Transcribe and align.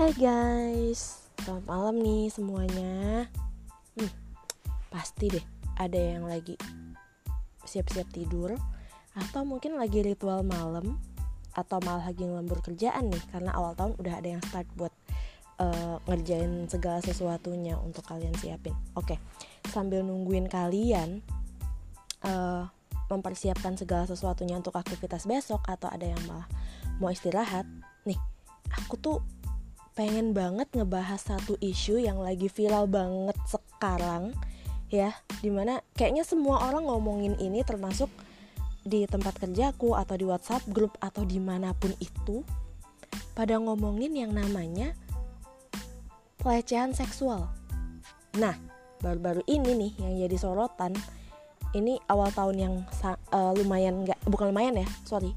Hai 0.00 0.16
guys, 0.16 1.28
selamat 1.44 1.64
malam 1.68 2.00
nih 2.00 2.32
semuanya. 2.32 3.28
Hmm, 3.92 4.12
pasti 4.88 5.28
deh 5.28 5.44
ada 5.76 6.00
yang 6.00 6.24
lagi 6.24 6.56
siap-siap 7.68 8.08
tidur 8.08 8.56
atau 9.12 9.44
mungkin 9.44 9.76
lagi 9.76 10.00
ritual 10.00 10.40
malam 10.40 10.96
atau 11.52 11.84
malah 11.84 12.08
lagi 12.08 12.24
ngelembur 12.24 12.64
kerjaan 12.64 13.12
nih 13.12 13.20
karena 13.28 13.52
awal 13.52 13.76
tahun 13.76 13.92
udah 14.00 14.14
ada 14.16 14.28
yang 14.32 14.40
start 14.40 14.64
buat 14.72 14.88
uh, 15.60 16.00
ngerjain 16.08 16.64
segala 16.72 17.04
sesuatunya 17.04 17.76
untuk 17.76 18.08
kalian 18.08 18.32
siapin. 18.40 18.72
Oke, 18.96 19.20
sambil 19.68 20.00
nungguin 20.00 20.48
kalian 20.48 21.20
uh, 22.24 22.64
mempersiapkan 23.12 23.76
segala 23.76 24.08
sesuatunya 24.08 24.56
untuk 24.56 24.80
aktivitas 24.80 25.28
besok 25.28 25.60
atau 25.68 25.92
ada 25.92 26.08
yang 26.08 26.24
malah 26.24 26.48
mau 26.96 27.12
istirahat, 27.12 27.68
nih 28.08 28.16
aku 28.80 28.96
tuh 28.96 29.39
pengen 29.94 30.32
banget 30.32 30.70
ngebahas 30.72 31.18
satu 31.18 31.58
isu 31.58 32.00
yang 32.00 32.22
lagi 32.22 32.46
viral 32.46 32.86
banget 32.86 33.36
sekarang 33.46 34.32
ya 34.90 35.14
di 35.38 35.50
mana 35.50 35.82
kayaknya 35.94 36.26
semua 36.26 36.66
orang 36.66 36.86
ngomongin 36.86 37.38
ini 37.38 37.62
termasuk 37.62 38.10
di 38.82 39.04
tempat 39.04 39.36
kerjaku 39.36 39.94
atau 39.94 40.14
di 40.16 40.24
WhatsApp 40.24 40.66
grup 40.72 40.96
atau 40.98 41.22
di 41.22 41.38
mana 41.38 41.76
pun 41.76 41.92
itu 42.00 42.42
pada 43.36 43.60
ngomongin 43.60 44.16
yang 44.16 44.32
namanya 44.32 44.96
pelecehan 46.40 46.96
seksual. 46.96 47.52
Nah, 48.40 48.56
baru-baru 49.04 49.44
ini 49.44 49.76
nih 49.76 49.92
yang 50.00 50.12
jadi 50.28 50.36
sorotan 50.40 50.96
ini 51.76 52.00
awal 52.10 52.32
tahun 52.34 52.56
yang 52.56 52.74
uh, 53.30 53.52
lumayan 53.54 54.02
nggak 54.02 54.18
bukan 54.26 54.50
lumayan 54.50 54.82
ya 54.82 54.88
sorry 55.06 55.30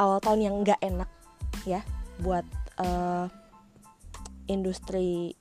awal 0.00 0.18
tahun 0.24 0.40
yang 0.40 0.54
nggak 0.64 0.80
enak 0.80 1.10
ya 1.68 1.80
buat 2.20 2.44
uh, 2.80 3.28
industri 4.46 5.34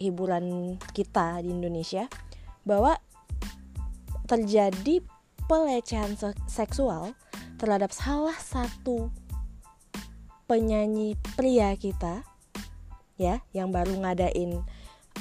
hiburan 0.00 0.76
kita 0.96 1.40
di 1.44 1.52
Indonesia 1.52 2.10
bahwa 2.66 2.98
terjadi 4.26 5.02
pelecehan 5.46 6.14
seksual 6.48 7.12
terhadap 7.60 7.92
salah 7.92 8.34
satu 8.38 9.12
penyanyi 10.50 11.14
pria 11.38 11.76
kita 11.78 12.26
ya 13.20 13.38
yang 13.54 13.70
baru 13.70 13.94
ngadain 14.02 14.64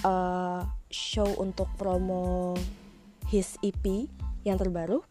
uh, 0.01 0.65
show 0.89 1.27
untuk 1.37 1.69
promo 1.77 2.55
his 3.29 3.55
EP 3.61 4.09
yang 4.43 4.57
terbaru. 4.57 5.03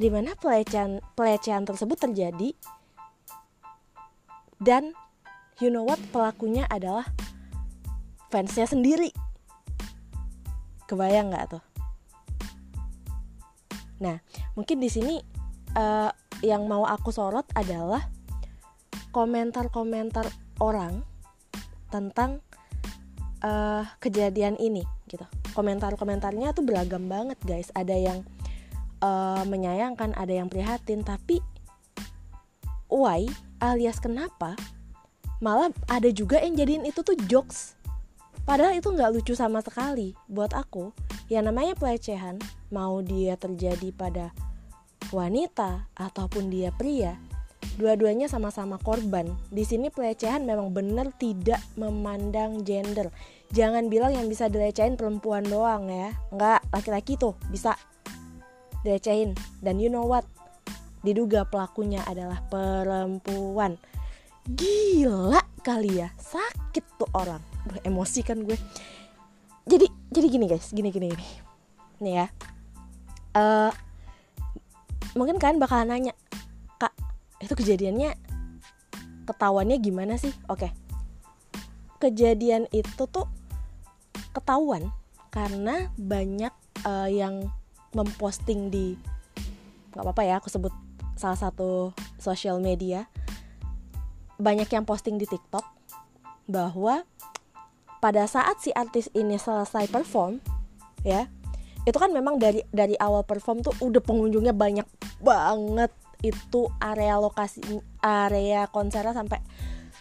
Di 0.00 0.08
mana 0.08 0.32
pelecehan 0.32 1.04
pelecehan 1.12 1.68
tersebut 1.68 2.00
terjadi 2.00 2.56
dan 4.56 4.96
you 5.60 5.68
know 5.68 5.84
what? 5.84 6.00
Pelakunya 6.10 6.64
adalah 6.66 7.04
fansnya 8.32 8.64
sendiri. 8.64 9.12
Kebayang 10.88 11.30
nggak 11.30 11.46
tuh? 11.54 11.62
Nah 14.00 14.16
mungkin 14.56 14.80
di 14.80 14.88
sini 14.88 15.20
uh, 15.76 16.10
yang 16.40 16.64
mau 16.64 16.88
aku 16.88 17.12
sorot 17.12 17.44
adalah 17.52 18.08
komentar-komentar 19.12 20.24
orang 20.58 21.04
tentang 21.92 22.40
uh, 23.44 23.84
kejadian 24.00 24.56
ini 24.56 24.82
gitu. 25.06 25.28
Komentar-komentarnya 25.52 26.56
tuh 26.56 26.64
beragam 26.64 27.06
banget 27.06 27.36
guys. 27.44 27.68
Ada 27.76 27.94
yang 27.94 28.18
uh, 29.04 29.44
menyayangkan 29.44 30.16
ada 30.16 30.32
yang 30.32 30.48
prihatin. 30.48 31.04
Tapi 31.04 31.42
why? 32.88 33.28
Alias 33.60 34.00
kenapa 34.00 34.56
malah 35.40 35.72
ada 35.88 36.08
juga 36.12 36.38
yang 36.40 36.56
jadiin 36.56 36.84
itu 36.84 37.00
tuh 37.00 37.16
jokes. 37.26 37.74
Padahal 38.44 38.76
itu 38.76 38.88
nggak 38.92 39.12
lucu 39.16 39.32
sama 39.36 39.64
sekali 39.64 40.12
buat 40.28 40.52
aku. 40.52 40.92
Yang 41.32 41.44
namanya 41.52 41.74
pelecehan. 41.76 42.36
Mau 42.70 43.02
dia 43.02 43.34
terjadi 43.34 43.90
pada 43.90 44.30
wanita 45.10 45.90
ataupun 45.98 46.54
dia 46.54 46.70
pria 46.70 47.18
dua-duanya 47.80 48.28
sama-sama 48.28 48.76
korban. 48.76 49.32
Di 49.48 49.64
sini 49.64 49.88
pelecehan 49.88 50.44
memang 50.44 50.76
benar 50.76 51.08
tidak 51.16 51.60
memandang 51.80 52.60
gender. 52.60 53.08
Jangan 53.50 53.90
bilang 53.90 54.14
yang 54.14 54.28
bisa 54.28 54.46
dilecehin 54.52 55.00
perempuan 55.00 55.42
doang 55.48 55.88
ya. 55.88 56.12
Nggak 56.30 56.60
laki-laki 56.70 57.16
tuh 57.16 57.34
bisa 57.48 57.74
dilecehin. 58.84 59.32
Dan 59.64 59.80
you 59.80 59.88
know 59.88 60.04
what? 60.04 60.28
Diduga 61.00 61.48
pelakunya 61.48 62.04
adalah 62.04 62.44
perempuan 62.52 63.80
gila 64.54 65.42
kali 65.60 66.02
ya 66.02 66.08
sakit 66.16 66.84
tuh 66.98 67.10
orang. 67.14 67.42
Duh, 67.68 67.80
emosi 67.84 68.24
kan 68.24 68.42
gue. 68.42 68.56
Jadi 69.68 69.86
jadi 70.10 70.26
gini 70.26 70.44
guys 70.48 70.72
gini 70.72 70.90
gini 70.90 71.12
gini. 71.12 71.26
Nih 72.02 72.14
ya. 72.24 72.26
Uh, 73.30 73.70
mungkin 75.14 75.38
kalian 75.38 75.62
bakal 75.62 75.86
nanya 75.86 76.16
kak 76.80 76.90
itu 77.38 77.54
kejadiannya 77.54 78.16
ketahuannya 79.28 79.76
gimana 79.78 80.18
sih? 80.18 80.32
Oke. 80.50 80.72
Kejadian 82.00 82.66
itu 82.72 83.04
tuh 83.06 83.28
ketahuan 84.32 84.90
karena 85.30 85.92
banyak 85.94 86.50
uh, 86.82 87.06
yang 87.06 87.46
memposting 87.94 88.70
di 88.70 88.98
nggak 89.94 90.06
apa-apa 90.06 90.22
ya 90.22 90.34
aku 90.38 90.46
sebut 90.46 90.74
salah 91.18 91.38
satu 91.38 91.90
sosial 92.16 92.62
media 92.62 93.10
banyak 94.40 94.68
yang 94.72 94.84
posting 94.88 95.20
di 95.20 95.28
TikTok 95.28 95.62
bahwa 96.50 97.06
pada 98.00 98.24
saat 98.24 98.58
si 98.64 98.72
artis 98.72 99.12
ini 99.12 99.36
selesai 99.36 99.86
perform 99.92 100.40
ya 101.04 101.28
itu 101.88 101.96
kan 101.96 102.12
memang 102.12 102.36
dari 102.36 102.60
dari 102.68 102.92
awal 103.00 103.24
perform 103.24 103.64
tuh 103.64 103.72
udah 103.80 104.02
pengunjungnya 104.04 104.52
banyak 104.52 104.84
banget. 105.20 105.92
Itu 106.20 106.68
area 106.76 107.16
lokasi 107.16 107.64
area 108.04 108.68
konsernya 108.68 109.16
sampai 109.16 109.40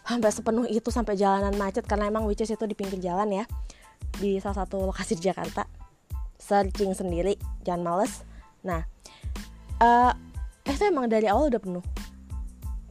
sampai 0.04 0.30
sepenuh 0.36 0.68
itu 0.68 0.92
sampai 0.92 1.16
jalanan 1.16 1.56
macet. 1.56 1.88
Karena 1.88 2.12
emang 2.12 2.28
which 2.28 2.44
is 2.44 2.52
itu 2.52 2.66
di 2.68 2.76
pinggir 2.76 3.00
jalan 3.00 3.32
ya 3.32 3.46
di 4.20 4.36
salah 4.44 4.68
satu 4.68 4.92
lokasi 4.92 5.16
di 5.16 5.32
Jakarta. 5.32 5.64
Searching 6.36 6.92
sendiri 6.92 7.40
jangan 7.64 7.84
males. 7.88 8.28
Nah 8.68 8.84
uh, 9.80 10.12
itu 10.68 10.84
emang 10.84 11.08
dari 11.08 11.32
awal 11.32 11.48
udah 11.48 11.62
penuh. 11.64 11.86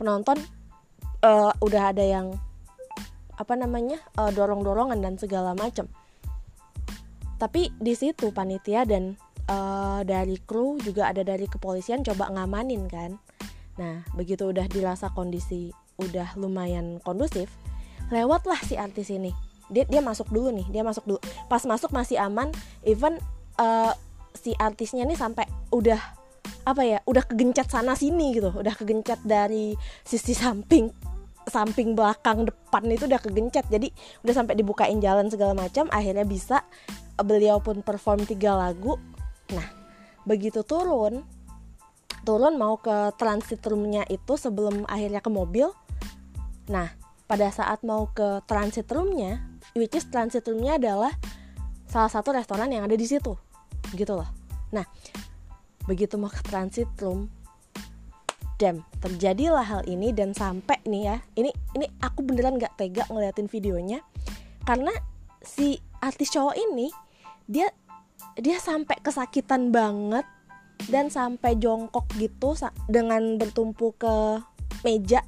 Penonton 0.01 0.41
uh, 1.23 1.53
udah 1.63 1.83
ada 1.95 2.05
yang 2.05 2.37
apa 3.39 3.55
namanya 3.55 4.03
uh, 4.19 4.35
dorong-dorongan 4.35 4.99
dan 4.99 5.15
segala 5.15 5.55
macam 5.55 5.87
tapi 7.39 7.71
di 7.79 7.95
situ 7.95 8.35
panitia 8.35 8.83
dan 8.83 9.15
uh, 9.47 10.03
dari 10.03 10.37
kru 10.43 10.77
juga 10.83 11.15
ada 11.15 11.23
dari 11.23 11.47
kepolisian 11.47 12.03
coba 12.03 12.35
ngamanin 12.35 12.91
kan. 12.91 13.17
Nah 13.79 14.03
begitu 14.19 14.51
udah 14.51 14.67
dirasa 14.67 15.15
kondisi 15.15 15.71
udah 15.99 16.35
lumayan 16.35 16.99
kondusif 17.07 17.47
lewatlah 18.11 18.59
si 18.67 18.75
artis 18.75 19.15
ini. 19.15 19.31
Dia 19.71 19.87
dia 19.87 20.03
masuk 20.03 20.27
dulu 20.35 20.51
nih 20.51 20.67
dia 20.75 20.83
masuk 20.83 21.07
dulu. 21.07 21.23
Pas 21.47 21.63
masuk 21.63 21.95
masih 21.95 22.19
aman 22.19 22.51
even 22.83 23.23
uh, 23.63 23.95
si 24.35 24.59
artisnya 24.59 25.07
nih 25.07 25.17
sampai 25.17 25.47
udah 25.71 26.18
apa 26.65 26.83
ya 26.85 26.99
udah 27.07 27.25
kegencet 27.27 27.69
sana 27.71 27.95
sini 27.95 28.35
gitu. 28.37 28.51
Udah 28.55 28.75
kegencet 28.75 29.23
dari 29.23 29.75
sisi 30.03 30.33
samping 30.33 30.91
samping 31.49 31.97
belakang 31.97 32.45
depan 32.45 32.85
itu 32.93 33.09
udah 33.09 33.21
kegencet. 33.21 33.67
Jadi 33.73 33.89
udah 34.23 34.35
sampai 34.37 34.55
dibukain 34.59 35.01
jalan 35.01 35.33
segala 35.33 35.57
macam 35.57 35.89
akhirnya 35.91 36.29
bisa 36.29 36.63
beliau 37.19 37.59
pun 37.59 37.81
perform 37.81 38.23
tiga 38.29 38.55
lagu. 38.55 39.01
Nah 39.53 39.67
begitu 40.29 40.61
turun 40.63 41.25
turun 42.27 42.61
mau 42.61 42.77
ke 42.77 43.17
transit 43.17 43.65
roomnya 43.65 44.05
itu 44.13 44.37
sebelum 44.37 44.85
akhirnya 44.85 45.25
ke 45.25 45.31
mobil. 45.33 45.73
Nah 46.69 46.93
pada 47.25 47.49
saat 47.53 47.81
mau 47.85 48.09
ke 48.13 48.45
transit 48.45 48.89
roomnya 48.93 49.41
which 49.73 49.97
is 49.97 50.05
transit 50.09 50.45
roomnya 50.45 50.77
adalah 50.77 51.13
salah 51.89 52.13
satu 52.13 52.37
restoran 52.37 52.69
yang 52.69 52.85
ada 52.85 52.97
di 52.97 53.09
situ 53.09 53.33
gitu 53.97 54.13
loh. 54.13 54.29
Nah 54.77 54.85
begitu 55.89 56.21
mau 56.21 56.29
ke 56.29 56.45
transit 56.45 56.87
room 57.01 57.33
Damn, 58.59 58.83
terjadilah 58.99 59.63
hal 59.63 59.83
ini 59.87 60.11
dan 60.11 60.35
sampai 60.35 60.83
nih 60.83 61.07
ya. 61.07 61.17
Ini 61.39 61.47
ini 61.79 61.87
aku 62.03 62.27
beneran 62.27 62.59
nggak 62.59 62.75
tega 62.75 63.07
ngeliatin 63.07 63.47
videonya. 63.47 64.03
Karena 64.67 64.91
si 65.39 65.79
artis 66.03 66.35
cowok 66.35 66.59
ini 66.59 66.91
dia 67.47 67.71
dia 68.35 68.59
sampai 68.59 68.99
kesakitan 68.99 69.71
banget 69.71 70.27
dan 70.91 71.07
sampai 71.07 71.55
jongkok 71.55 72.11
gitu 72.19 72.59
dengan 72.91 73.39
bertumpu 73.39 73.95
ke 73.95 74.43
meja. 74.83 75.23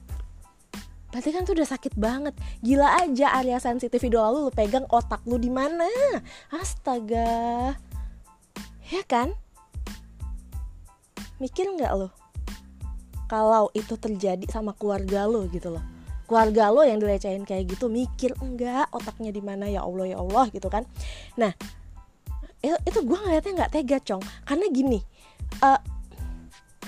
Berarti 1.14 1.30
kan 1.30 1.46
tuh 1.46 1.54
udah 1.54 1.70
sakit 1.70 1.94
banget. 1.94 2.34
Gila 2.66 2.98
aja 2.98 3.38
area 3.38 3.62
sensitif 3.62 4.02
idola 4.02 4.34
lu 4.34 4.38
lu 4.46 4.50
pegang 4.50 4.90
otak 4.90 5.22
lu 5.22 5.38
di 5.38 5.54
mana? 5.54 5.86
Astaga. 6.50 7.78
Ya 8.90 9.06
kan 9.06 9.38
mikir 11.40 11.66
nggak 11.72 11.92
lo? 11.96 12.12
Kalau 13.26 13.72
itu 13.72 13.96
terjadi 13.96 14.44
sama 14.52 14.76
keluarga 14.76 15.24
lo 15.26 15.48
gitu 15.48 15.72
loh. 15.72 15.82
Keluarga 16.28 16.70
lo 16.70 16.86
yang 16.86 17.02
dilecehin 17.02 17.42
kayak 17.42 17.74
gitu 17.74 17.90
mikir 17.90 18.36
enggak 18.38 18.86
otaknya 18.94 19.34
di 19.34 19.42
mana? 19.42 19.66
Ya 19.66 19.82
Allah 19.82 20.14
ya 20.14 20.16
Allah 20.20 20.46
gitu 20.52 20.70
kan. 20.70 20.86
Nah 21.34 21.50
itu, 22.60 23.00
gue 23.00 23.18
ngeliatnya 23.18 23.52
nggak 23.64 23.72
tega 23.72 23.98
cong. 24.04 24.22
Karena 24.44 24.66
gini 24.68 25.00
uh, 25.64 25.80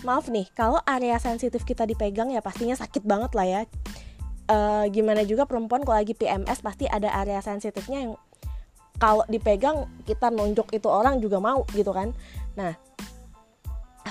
maaf 0.03 0.27
nih 0.29 0.47
kalau 0.53 0.83
area 0.85 1.17
sensitif 1.17 1.63
kita 1.63 1.87
dipegang 1.87 2.31
ya 2.35 2.43
pastinya 2.43 2.77
sakit 2.77 3.03
banget 3.03 3.33
lah 3.35 3.47
ya. 3.47 3.61
Uh, 4.51 4.85
gimana 4.91 5.23
juga 5.23 5.47
perempuan 5.47 5.87
kalau 5.87 5.97
lagi 6.03 6.13
PMS 6.19 6.61
pasti 6.61 6.85
ada 6.91 7.09
area 7.09 7.39
sensitifnya 7.41 8.05
yang 8.05 8.13
kalau 8.99 9.23
dipegang 9.31 9.87
kita 10.05 10.29
nonjok 10.29 10.75
itu 10.75 10.87
orang 10.91 11.23
juga 11.23 11.39
mau 11.39 11.63
gitu 11.73 11.95
kan. 11.95 12.11
Nah 12.59 12.75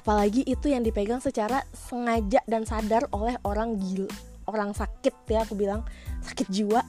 apalagi 0.02 0.42
itu 0.50 0.74
yang 0.74 0.82
dipegang 0.82 1.22
secara 1.22 1.62
sengaja 1.78 2.42
dan 2.50 2.66
sadar 2.66 3.06
oleh 3.14 3.38
orang 3.46 3.78
gila 3.78 4.10
orang 4.50 4.76
sakit 4.76 5.16
ya 5.30 5.48
aku 5.48 5.54
bilang. 5.56 5.86
Sakit 6.22 6.48
jiwa. 6.50 6.82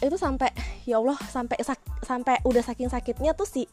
Itu 0.00 0.16
sampai 0.16 0.50
ya 0.88 0.96
Allah 0.96 1.18
sampai 1.18 1.60
sak, 1.60 1.80
sampai 2.00 2.40
udah 2.48 2.64
saking 2.64 2.88
sakitnya 2.88 3.36
tuh 3.36 3.44
si 3.44 3.68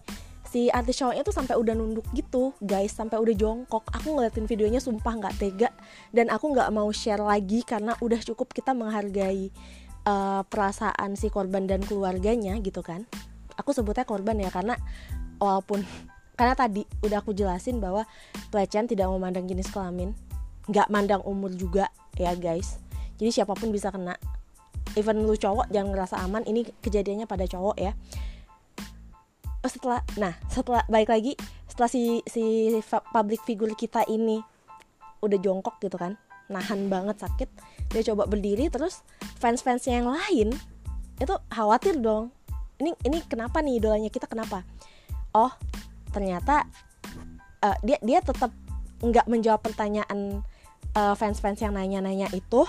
si 0.48 0.72
artis 0.72 1.00
cowoknya 1.00 1.24
tuh 1.28 1.36
sampai 1.36 1.56
udah 1.60 1.74
nunduk 1.74 2.06
gitu 2.12 2.52
guys. 2.60 2.94
Sampai 2.94 3.22
udah 3.22 3.34
jongkok. 3.34 3.88
Aku 3.96 4.18
ngeliatin 4.18 4.46
videonya 4.46 4.84
sumpah 4.84 5.14
nggak 5.18 5.36
tega. 5.40 5.70
Dan 6.12 6.28
aku 6.28 6.52
nggak 6.52 6.70
mau 6.76 6.92
share 6.92 7.24
lagi 7.24 7.64
karena 7.64 7.96
udah 8.04 8.20
cukup 8.22 8.52
kita 8.52 8.76
menghargai 8.76 9.50
uh, 10.06 10.44
perasaan 10.46 11.16
si 11.16 11.32
korban 11.32 11.66
dan 11.66 11.82
keluarganya 11.86 12.60
gitu 12.60 12.84
kan. 12.84 13.08
Aku 13.58 13.74
sebutnya 13.74 14.06
korban 14.06 14.38
ya 14.38 14.54
karena 14.54 14.78
walaupun 15.42 15.82
karena 16.38 16.54
tadi 16.54 16.86
udah 17.02 17.20
aku 17.26 17.34
jelasin 17.34 17.82
bahwa 17.82 18.06
pelecehan 18.54 18.86
tidak 18.86 19.10
memandang 19.10 19.50
jenis 19.50 19.74
kelamin. 19.74 20.14
Nggak 20.70 20.88
mandang 20.94 21.22
umur 21.26 21.50
juga 21.50 21.90
ya 22.14 22.38
guys. 22.38 22.78
Jadi 23.18 23.42
siapa 23.42 23.58
pun 23.58 23.74
bisa 23.74 23.90
kena. 23.90 24.14
Even 24.94 25.26
lu 25.26 25.34
cowok 25.34 25.74
jangan 25.74 25.98
ngerasa 25.98 26.22
aman. 26.22 26.46
Ini 26.46 26.70
kejadiannya 26.86 27.26
pada 27.26 27.50
cowok 27.50 27.76
ya. 27.82 27.98
Oh, 29.66 29.72
setelah 29.74 30.06
nah 30.22 30.38
setelah 30.54 30.86
baik 30.86 31.10
lagi 31.10 31.34
setelah 31.66 31.90
si 31.90 32.22
si 32.30 32.70
public 33.10 33.42
figure 33.42 33.74
kita 33.74 34.06
ini 34.06 34.40
udah 35.26 35.36
jongkok 35.42 35.82
gitu 35.82 35.98
kan 35.98 36.16
nahan 36.48 36.88
banget 36.88 37.20
sakit 37.20 37.50
dia 37.90 38.06
coba 38.14 38.30
berdiri 38.30 38.70
terus 38.70 39.02
fans 39.42 39.66
fansnya 39.66 40.00
yang 40.00 40.14
lain 40.14 40.54
itu 41.18 41.36
khawatir 41.50 41.98
dong. 41.98 42.30
Ini 42.78 42.94
ini 43.10 43.18
kenapa 43.26 43.66
nih 43.66 43.82
idolanya 43.82 44.14
kita 44.14 44.30
kenapa? 44.30 44.62
Oh 45.34 45.50
ternyata 46.18 46.66
uh, 47.62 47.78
dia 47.86 48.02
dia 48.02 48.20
tetap 48.26 48.50
nggak 49.06 49.30
menjawab 49.30 49.62
pertanyaan 49.62 50.42
uh, 50.98 51.14
fans-fans 51.14 51.62
yang 51.62 51.78
nanya-nanya 51.78 52.34
itu. 52.34 52.66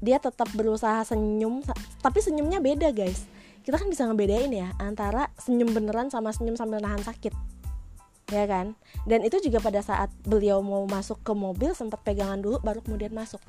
Dia 0.00 0.16
tetap 0.16 0.48
berusaha 0.56 1.04
senyum 1.04 1.60
tapi 2.00 2.24
senyumnya 2.24 2.64
beda 2.64 2.96
guys. 2.96 3.28
Kita 3.60 3.76
kan 3.76 3.92
bisa 3.92 4.08
ngebedain 4.08 4.48
ya 4.48 4.72
antara 4.80 5.28
senyum 5.36 5.76
beneran 5.76 6.08
sama 6.08 6.32
senyum 6.32 6.56
sambil 6.56 6.80
nahan 6.80 7.04
sakit. 7.04 7.36
Ya 8.32 8.48
kan? 8.48 8.74
Dan 9.04 9.22
itu 9.22 9.38
juga 9.44 9.60
pada 9.60 9.84
saat 9.84 10.08
beliau 10.26 10.64
mau 10.64 10.88
masuk 10.88 11.20
ke 11.22 11.32
mobil 11.36 11.76
sempat 11.76 12.00
pegangan 12.02 12.40
dulu 12.40 12.58
baru 12.64 12.80
kemudian 12.80 13.12
masuk. 13.12 13.42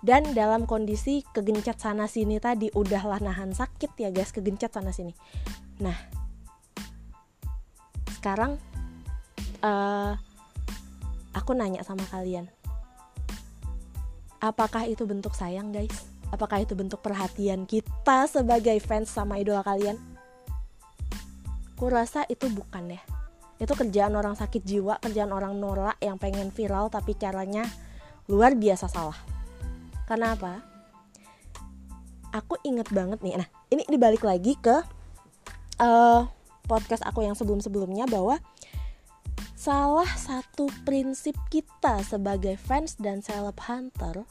Dan 0.00 0.32
dalam 0.32 0.64
kondisi 0.64 1.20
kegencet 1.36 1.76
sana 1.76 2.08
sini 2.08 2.40
tadi 2.40 2.72
udahlah 2.72 3.20
nahan 3.20 3.52
sakit 3.52 3.92
ya 4.00 4.08
guys 4.08 4.32
kegencet 4.32 4.72
sana 4.72 4.96
sini. 4.96 5.12
Nah 5.84 6.19
sekarang 8.20 8.60
uh, 9.64 10.12
aku 11.32 11.56
nanya 11.56 11.80
sama 11.80 12.04
kalian 12.12 12.52
apakah 14.40 14.88
itu 14.88 15.04
bentuk 15.04 15.36
sayang 15.36 15.70
guys? 15.70 16.08
Apakah 16.32 16.64
itu 16.64 16.72
bentuk 16.72 17.04
perhatian 17.04 17.68
kita 17.68 18.26
sebagai 18.26 18.74
fans 18.80 19.12
sama 19.12 19.38
idola 19.38 19.60
kalian? 19.62 20.00
Aku 21.76 21.92
rasa 21.92 22.24
itu 22.28 22.48
bukan 22.48 22.96
ya. 22.96 23.00
Itu 23.60 23.76
kerjaan 23.76 24.16
orang 24.16 24.36
sakit 24.36 24.64
jiwa 24.64 24.96
kerjaan 25.04 25.32
orang 25.36 25.60
norak 25.60 26.00
yang 26.00 26.16
pengen 26.16 26.48
viral 26.48 26.88
tapi 26.88 27.12
caranya 27.16 27.68
luar 28.28 28.56
biasa 28.56 28.88
salah. 28.88 29.16
Karena 30.08 30.32
apa? 30.32 30.64
Aku 32.30 32.56
inget 32.62 32.88
banget 32.94 33.20
nih. 33.20 33.36
Nah 33.42 33.48
ini 33.68 33.82
dibalik 33.90 34.22
lagi 34.22 34.54
ke 34.56 34.76
uh, 35.82 36.22
podcast 36.64 37.04
aku 37.06 37.24
yang 37.24 37.36
sebelum 37.36 37.62
sebelumnya 37.62 38.04
bahwa 38.08 38.40
Salah 39.60 40.08
satu 40.16 40.72
prinsip 40.88 41.36
kita 41.52 42.00
sebagai 42.00 42.56
fans 42.56 42.96
dan 42.96 43.20
celeb 43.20 43.60
hunter 43.60 44.24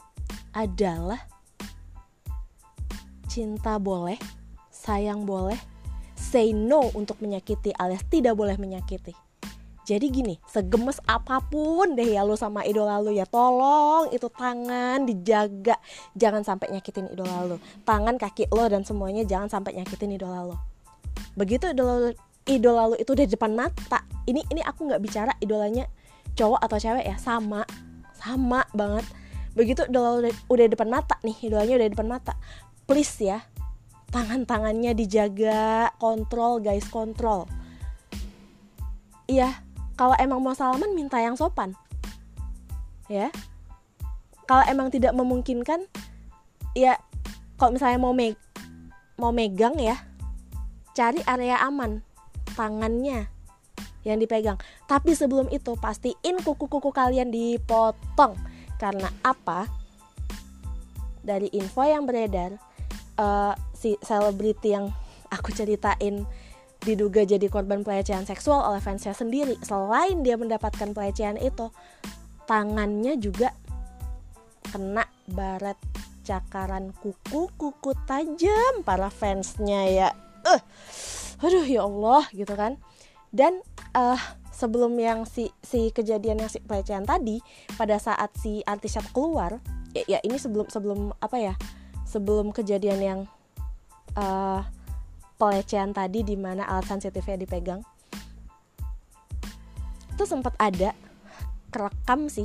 adalah 0.50 1.22
cinta 3.30 3.78
boleh, 3.78 4.18
sayang 4.74 5.22
boleh, 5.22 5.54
say 6.18 6.50
no 6.50 6.90
untuk 6.98 7.22
menyakiti 7.22 7.70
alias 7.78 8.02
tidak 8.10 8.34
boleh 8.34 8.58
menyakiti. 8.58 9.14
Jadi 9.86 10.06
gini, 10.10 10.34
segemes 10.50 10.98
apa 11.06 11.38
pun 11.46 11.94
deh 11.94 12.18
ya 12.18 12.26
lo 12.26 12.34
sama 12.34 12.66
idola 12.66 12.98
lo 12.98 13.14
ya 13.14 13.22
tolong 13.22 14.10
itu 14.10 14.26
tangan 14.34 15.06
dijaga, 15.06 15.78
jangan 16.18 16.42
sampai 16.42 16.74
nyakitin 16.74 17.06
idola 17.06 17.54
lo. 17.54 17.62
Tangan, 17.86 18.18
kaki 18.18 18.50
lo 18.50 18.66
dan 18.66 18.82
semuanya 18.82 19.22
jangan 19.22 19.46
sampai 19.46 19.78
nyakitin 19.78 20.18
idola 20.18 20.42
lo. 20.42 20.69
Begitu 21.36 21.70
idola 21.70 22.12
idola 22.48 22.82
lo 22.92 22.96
itu 22.96 23.10
udah 23.12 23.26
depan 23.26 23.52
mata. 23.54 24.02
Ini 24.26 24.44
ini 24.50 24.62
aku 24.64 24.86
nggak 24.88 25.02
bicara 25.02 25.32
idolanya 25.40 25.86
cowok 26.34 26.60
atau 26.60 26.78
cewek 26.78 27.04
ya. 27.06 27.16
Sama 27.18 27.64
sama 28.16 28.66
banget. 28.76 29.06
Begitu 29.56 29.88
idola 29.88 30.20
udah, 30.20 30.32
udah 30.50 30.66
depan 30.68 30.88
mata 30.88 31.16
nih 31.22 31.36
idolanya 31.46 31.74
udah 31.80 31.88
depan 31.90 32.08
mata. 32.08 32.34
Please 32.86 33.22
ya 33.22 33.46
tangan-tangannya 34.10 34.92
dijaga 34.92 35.94
kontrol 36.02 36.58
guys 36.58 36.86
kontrol. 36.90 37.46
Iya 39.30 39.62
kalau 39.94 40.18
emang 40.18 40.42
mau 40.42 40.52
salaman 40.52 40.92
minta 40.92 41.22
yang 41.22 41.38
sopan. 41.38 41.78
Ya. 43.06 43.30
Kalau 44.50 44.66
emang 44.66 44.90
tidak 44.90 45.14
memungkinkan 45.14 45.86
ya 46.74 46.98
kalau 47.54 47.78
misalnya 47.78 48.02
mau 48.02 48.10
meg 48.10 48.34
mau 49.14 49.30
megang 49.30 49.78
ya 49.78 50.09
cari 50.96 51.22
area 51.26 51.60
aman 51.62 52.02
tangannya 52.54 53.30
yang 54.02 54.18
dipegang. 54.18 54.56
Tapi 54.88 55.12
sebelum 55.12 55.48
itu 55.52 55.76
pastiin 55.76 56.40
kuku-kuku 56.40 56.90
kalian 56.90 57.28
dipotong. 57.28 58.36
Karena 58.80 59.12
apa? 59.20 59.68
Dari 61.20 61.52
info 61.52 61.84
yang 61.84 62.08
beredar, 62.08 62.56
uh, 63.20 63.52
si 63.76 64.00
selebriti 64.00 64.72
yang 64.72 64.88
aku 65.28 65.52
ceritain 65.52 66.24
diduga 66.80 67.28
jadi 67.28 67.44
korban 67.52 67.84
pelecehan 67.84 68.24
seksual 68.24 68.64
oleh 68.72 68.80
fansnya 68.80 69.12
sendiri. 69.12 69.60
Selain 69.60 70.24
dia 70.24 70.40
mendapatkan 70.40 70.96
pelecehan 70.96 71.36
itu, 71.36 71.68
tangannya 72.48 73.20
juga 73.20 73.52
kena 74.72 75.04
baret 75.28 75.76
cakaran 76.24 76.96
kuku-kuku 77.04 77.92
tajam 78.08 78.80
para 78.80 79.12
fansnya 79.12 79.82
ya. 79.92 80.10
Uh 80.44 80.60
aduh 81.40 81.64
ya 81.64 81.88
Allah 81.88 82.24
gitu 82.36 82.52
kan. 82.52 82.76
Dan 83.32 83.64
uh, 83.96 84.20
sebelum 84.52 84.92
yang 85.00 85.24
si 85.24 85.48
si 85.64 85.88
kejadian 85.88 86.44
yang 86.44 86.50
si 86.52 86.60
pelecehan 86.60 87.08
tadi 87.08 87.40
pada 87.80 87.96
saat 87.96 88.28
si 88.36 88.60
artis 88.68 89.00
keluar 89.16 89.56
ya, 89.96 90.04
ya 90.06 90.18
ini 90.20 90.36
sebelum 90.36 90.68
sebelum 90.68 91.16
apa 91.16 91.36
ya 91.40 91.54
sebelum 92.04 92.52
kejadian 92.52 93.00
yang 93.00 93.20
uh, 94.18 94.60
pelecehan 95.40 95.96
tadi 95.96 96.20
di 96.20 96.36
mana 96.36 96.68
alat 96.68 96.84
sensitifnya 96.84 97.40
dipegang 97.40 97.80
itu 100.12 100.24
sempat 100.28 100.52
ada 100.60 100.92
kerekam 101.72 102.28
sih. 102.28 102.44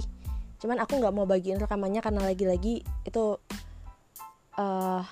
Cuman 0.64 0.80
aku 0.80 1.04
nggak 1.04 1.12
mau 1.12 1.28
bagiin 1.28 1.60
rekamannya 1.60 2.00
karena 2.00 2.24
lagi-lagi 2.24 2.80
itu 3.04 3.24
uh, 4.56 5.04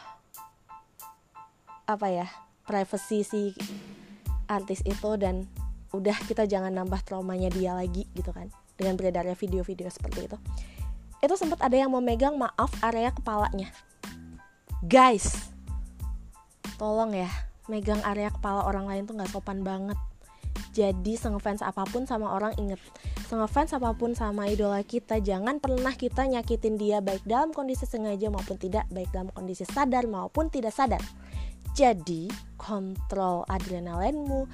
apa 1.84 2.08
ya 2.08 2.32
privacy 2.64 3.22
si 3.24 3.42
artis 4.48 4.84
itu 4.84 5.16
dan 5.20 5.48
udah 5.94 6.18
kita 6.26 6.50
jangan 6.50 6.74
nambah 6.74 7.06
traumanya 7.06 7.54
dia 7.54 7.76
lagi 7.78 8.10
gitu 8.18 8.34
kan. 8.34 8.50
Dengan 8.74 8.98
beredarnya 8.98 9.38
video-video 9.38 9.88
seperti 9.92 10.26
itu. 10.26 10.38
Itu 11.22 11.38
sempat 11.38 11.62
ada 11.62 11.78
yang 11.78 11.94
memegang 11.94 12.36
maaf 12.36 12.74
area 12.82 13.14
kepalanya. 13.14 13.70
Guys 14.84 15.54
tolong 16.76 17.16
ya 17.16 17.30
megang 17.72 18.02
area 18.04 18.28
kepala 18.28 18.68
orang 18.68 18.90
lain 18.90 19.08
tuh 19.08 19.16
nggak 19.16 19.32
sopan 19.32 19.64
banget. 19.64 19.96
Jadi 20.74 21.14
sengfans 21.14 21.62
apa 21.62 21.86
pun 21.86 22.10
sama 22.10 22.34
orang 22.34 22.58
inget. 22.58 22.82
Sengfans 23.30 23.78
apa 23.78 23.94
pun 23.94 24.18
sama 24.18 24.50
idola 24.50 24.82
kita 24.82 25.22
jangan 25.22 25.62
pernah 25.62 25.94
kita 25.94 26.26
nyakitin 26.26 26.76
dia 26.82 26.98
baik 27.00 27.24
dalam 27.24 27.54
kondisi 27.54 27.86
sengaja 27.86 28.28
maupun 28.34 28.58
tidak 28.58 28.90
baik 28.90 29.08
dalam 29.14 29.30
kondisi 29.32 29.64
sadar 29.70 30.10
maupun 30.10 30.50
tidak 30.50 30.74
sadar 30.74 31.02
jadi 31.74 32.30
kontrol 32.56 33.44
adrenalinmu, 33.50 34.46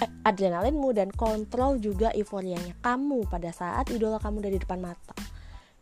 eh, 0.00 0.10
adrenalinmu 0.24 0.88
dan 0.94 1.10
kontrol 1.12 1.76
juga 1.76 2.08
euforianya 2.14 2.72
kamu 2.80 3.26
pada 3.28 3.50
saat 3.52 3.90
idola 3.90 4.16
kamu 4.22 4.40
dari 4.46 4.56
depan 4.56 4.80
mata. 4.80 5.14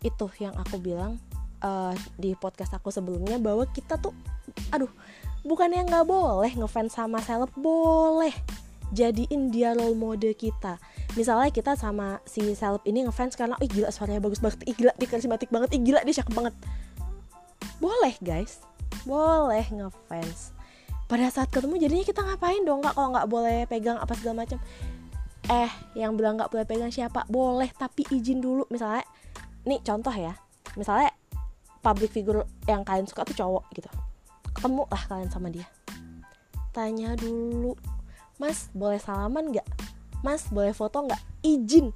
Itu 0.00 0.32
yang 0.40 0.56
aku 0.56 0.80
bilang 0.80 1.20
uh, 1.60 1.92
di 2.16 2.32
podcast 2.34 2.74
aku 2.74 2.88
sebelumnya 2.88 3.36
bahwa 3.36 3.68
kita 3.70 4.00
tuh 4.00 4.16
aduh 4.74 4.90
bukannya 5.46 5.86
nggak 5.86 6.06
boleh 6.08 6.52
ngefans 6.58 6.96
sama 6.96 7.22
seleb 7.22 7.52
boleh 7.54 8.34
jadiin 8.90 9.52
dia 9.52 9.76
role 9.76 9.94
model 9.94 10.32
kita. 10.32 10.80
Misalnya 11.14 11.52
kita 11.52 11.76
sama 11.76 12.24
si 12.24 12.56
seleb 12.56 12.82
ini 12.88 13.04
ngefans 13.04 13.36
karena 13.36 13.54
ih 13.60 13.68
gila 13.68 13.92
suaranya 13.92 14.24
bagus 14.24 14.40
banget 14.40 14.64
ih 14.64 14.74
gila 14.74 14.96
dia 14.96 15.08
karismatik 15.12 15.52
banget 15.52 15.76
ih 15.76 15.80
gila 15.84 16.00
dia 16.02 16.24
cakep 16.24 16.34
banget. 16.34 16.54
Boleh 17.78 18.16
guys. 18.24 18.64
Boleh 19.04 19.62
ngefans 19.70 20.55
pada 21.06 21.30
saat 21.30 21.48
ketemu 21.54 21.78
jadinya 21.78 22.04
kita 22.06 22.20
ngapain 22.22 22.62
dong? 22.66 22.82
Nggak 22.82 22.94
kalau 22.98 23.08
nggak 23.14 23.28
boleh 23.30 23.58
pegang 23.70 23.98
apa 23.98 24.12
segala 24.18 24.42
macam. 24.42 24.58
Eh 25.46 25.70
yang 25.94 26.18
bilang 26.18 26.34
nggak 26.34 26.50
boleh 26.50 26.66
pegang 26.66 26.90
siapa? 26.90 27.22
Boleh 27.30 27.70
tapi 27.78 28.02
izin 28.10 28.42
dulu. 28.42 28.66
Misalnya 28.74 29.06
nih 29.62 29.78
contoh 29.86 30.10
ya. 30.10 30.34
Misalnya 30.74 31.14
public 31.78 32.10
figure 32.10 32.42
yang 32.66 32.82
kalian 32.82 33.06
suka 33.06 33.22
tuh 33.22 33.38
cowok 33.38 33.64
gitu. 33.78 33.86
Ketemu 34.50 34.82
lah 34.90 35.02
kalian 35.06 35.30
sama 35.30 35.48
dia. 35.54 35.66
Tanya 36.74 37.14
dulu 37.14 37.78
mas 38.42 38.66
boleh 38.74 38.98
salaman 38.98 39.54
nggak? 39.54 39.66
Mas 40.26 40.50
boleh 40.50 40.74
foto 40.74 41.06
nggak? 41.06 41.22
Izin. 41.46 41.94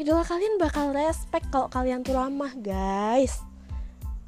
Idola 0.00 0.24
kalian 0.24 0.56
bakal 0.56 0.96
respect 0.96 1.52
kalau 1.52 1.68
kalian 1.68 2.00
tuh 2.00 2.16
ramah 2.16 2.56
guys 2.56 3.44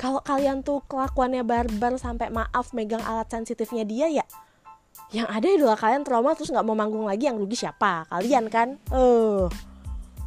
kalau 0.02 0.18
kalian 0.18 0.66
tuh 0.66 0.82
kelakuannya 0.90 1.46
barbar 1.46 1.94
sampai 1.94 2.34
maaf 2.34 2.74
megang 2.74 3.06
alat 3.06 3.30
sensitifnya 3.30 3.86
dia 3.86 4.10
ya 4.10 4.26
yang 5.12 5.28
ada 5.28 5.44
idola 5.44 5.76
kalian 5.76 6.02
trauma 6.02 6.32
terus 6.32 6.48
nggak 6.48 6.64
mau 6.64 6.72
manggung 6.72 7.04
lagi 7.04 7.28
yang 7.28 7.36
rugi 7.36 7.64
siapa? 7.64 8.08
Kalian 8.08 8.48
kan? 8.48 8.80
Eh 8.88 8.96
uh, 8.96 9.44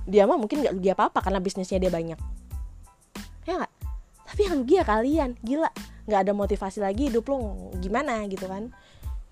dia 0.06 0.30
mah 0.30 0.38
mungkin 0.38 0.62
nggak 0.62 0.74
rugi 0.78 0.90
apa 0.94 1.10
apa 1.10 1.20
karena 1.26 1.42
bisnisnya 1.42 1.82
dia 1.82 1.90
banyak. 1.90 2.18
Ya 3.50 3.54
nggak? 3.62 3.74
Tapi 4.30 4.42
yang 4.46 4.56
rugi 4.62 4.76
ya 4.78 4.86
kalian. 4.86 5.30
Gila. 5.42 5.70
Nggak 6.06 6.20
ada 6.22 6.34
motivasi 6.38 6.86
lagi 6.86 7.10
hidup 7.10 7.26
lo. 7.34 7.74
Gimana 7.82 8.30
gitu 8.30 8.46
kan? 8.46 8.70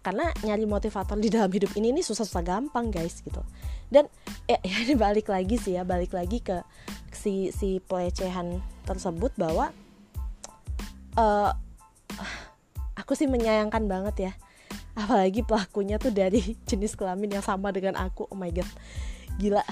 Karena 0.01 0.33
nyari 0.41 0.65
motivator 0.65 1.21
di 1.21 1.29
dalam 1.29 1.53
hidup 1.53 1.69
ini 1.77 1.93
ini 1.93 2.01
susah-susah 2.01 2.41
gampang 2.41 2.89
guys 2.89 3.21
gitu. 3.21 3.45
Dan 3.93 4.09
ya, 4.49 4.57
ya 4.57 4.97
balik 4.97 5.29
lagi 5.29 5.61
sih 5.61 5.77
ya. 5.77 5.85
Balik 5.85 6.17
lagi 6.17 6.41
ke 6.41 6.65
si 7.13 7.53
si 7.53 7.77
pelecehan 7.77 8.57
tersebut 8.89 9.37
bahwa 9.37 9.69
uh, 11.17 11.51
aku 12.97 13.13
sih 13.17 13.29
menyayangkan 13.29 13.85
banget 13.85 14.15
ya. 14.29 14.33
Apalagi 14.93 15.41
pelakunya 15.41 15.97
tuh 15.97 16.13
dari 16.13 16.55
jenis 16.69 16.93
kelamin 16.93 17.39
yang 17.39 17.45
sama 17.45 17.73
dengan 17.73 17.97
aku. 17.97 18.29
Oh 18.29 18.37
my 18.37 18.49
god. 18.53 18.69
Gila. 19.41 19.63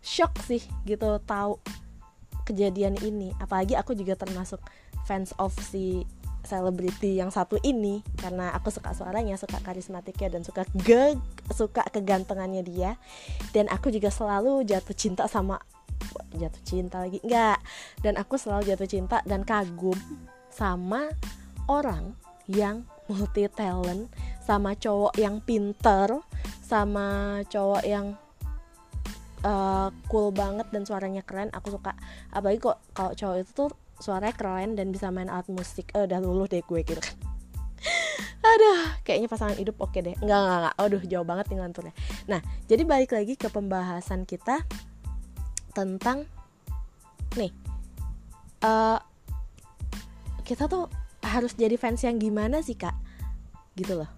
Shock 0.00 0.38
sih 0.46 0.62
gitu 0.86 1.18
tahu 1.26 1.58
kejadian 2.46 2.94
ini. 3.02 3.34
Apalagi 3.42 3.74
aku 3.74 3.98
juga 3.98 4.14
termasuk 4.14 4.62
fans 5.04 5.34
of 5.38 5.50
si 5.58 6.06
selebriti 6.46 7.18
yang 7.18 7.34
satu 7.34 7.58
ini. 7.66 8.06
Karena 8.14 8.54
aku 8.54 8.70
suka 8.70 8.94
suaranya 8.94 9.34
suka 9.34 9.58
karismatiknya 9.58 10.38
dan 10.38 10.42
suka 10.46 10.62
ge 10.78 11.18
suka 11.50 11.82
kegantengannya 11.90 12.62
dia. 12.62 12.94
Dan 13.50 13.66
aku 13.66 13.90
juga 13.90 14.14
selalu 14.14 14.62
jatuh 14.62 14.94
cinta 14.94 15.26
sama 15.26 15.58
jatuh 16.36 16.62
cinta 16.62 17.02
lagi. 17.02 17.18
Enggak 17.24 17.58
dan 18.04 18.14
aku 18.20 18.36
selalu 18.36 18.68
jatuh 18.72 18.88
cinta 18.88 19.24
dan 19.24 19.42
kagum 19.42 19.96
sama 20.52 21.10
orang 21.66 22.14
yang 22.46 22.86
multi 23.10 23.46
talent 23.50 24.10
sama 24.42 24.78
cowok 24.78 25.14
yang 25.18 25.42
pinter 25.42 26.22
sama 26.62 27.40
cowok 27.46 27.82
yang 27.86 28.18
uh, 29.46 29.88
cool 30.10 30.34
banget 30.34 30.66
dan 30.74 30.82
suaranya 30.82 31.22
keren. 31.22 31.50
Aku 31.54 31.70
suka. 31.70 31.94
Apalagi 32.34 32.58
kok 32.62 32.78
kalau 32.94 33.12
cowok 33.14 33.36
itu 33.42 33.50
tuh 33.54 33.70
suaranya 34.02 34.34
keren 34.34 34.74
dan 34.74 34.90
bisa 34.90 35.10
main 35.14 35.30
alat 35.30 35.46
musik. 35.50 35.90
Eh 35.94 36.06
udah 36.06 36.18
luluh 36.18 36.50
deh 36.50 36.62
gue 36.62 36.80
gitu 36.82 36.98
kan. 36.98 37.16
Aduh 38.56 38.98
kayaknya 39.06 39.30
pasangan 39.30 39.58
hidup 39.58 39.78
oke 39.78 39.98
deh. 39.98 40.14
Enggak 40.22 40.38
enggak 40.42 40.58
enggak 40.58 40.74
aduh 40.78 41.02
jauh 41.06 41.26
banget 41.26 41.46
nih 41.50 41.58
nganturnya. 41.62 41.94
Nah 42.30 42.40
jadi 42.66 42.82
balik 42.82 43.10
lagi 43.14 43.34
ke 43.34 43.48
pembahasan 43.50 44.26
kita 44.26 44.62
tentang 45.76 46.24
nih 47.36 47.52
uh, 48.64 48.96
kita 50.40 50.64
tuh 50.72 50.88
harus 51.20 51.52
jadi 51.52 51.76
fans 51.76 52.00
yang 52.00 52.16
gimana 52.16 52.64
sih 52.64 52.78
kak? 52.78 52.96
Gitu 53.76 53.98
loh. 53.98 54.08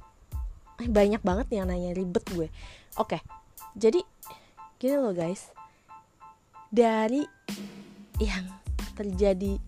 Eh, 0.79 0.87
banyak 0.87 1.25
banget 1.27 1.51
yang 1.51 1.67
nanya 1.67 1.91
ribet 1.91 2.23
gue. 2.31 2.47
Oke 2.95 3.19
jadi 3.79 4.03
gini 4.83 4.97
loh 4.99 5.15
guys. 5.15 5.55
Dari 6.69 7.23
yang 8.19 8.45
terjadi 8.99 9.63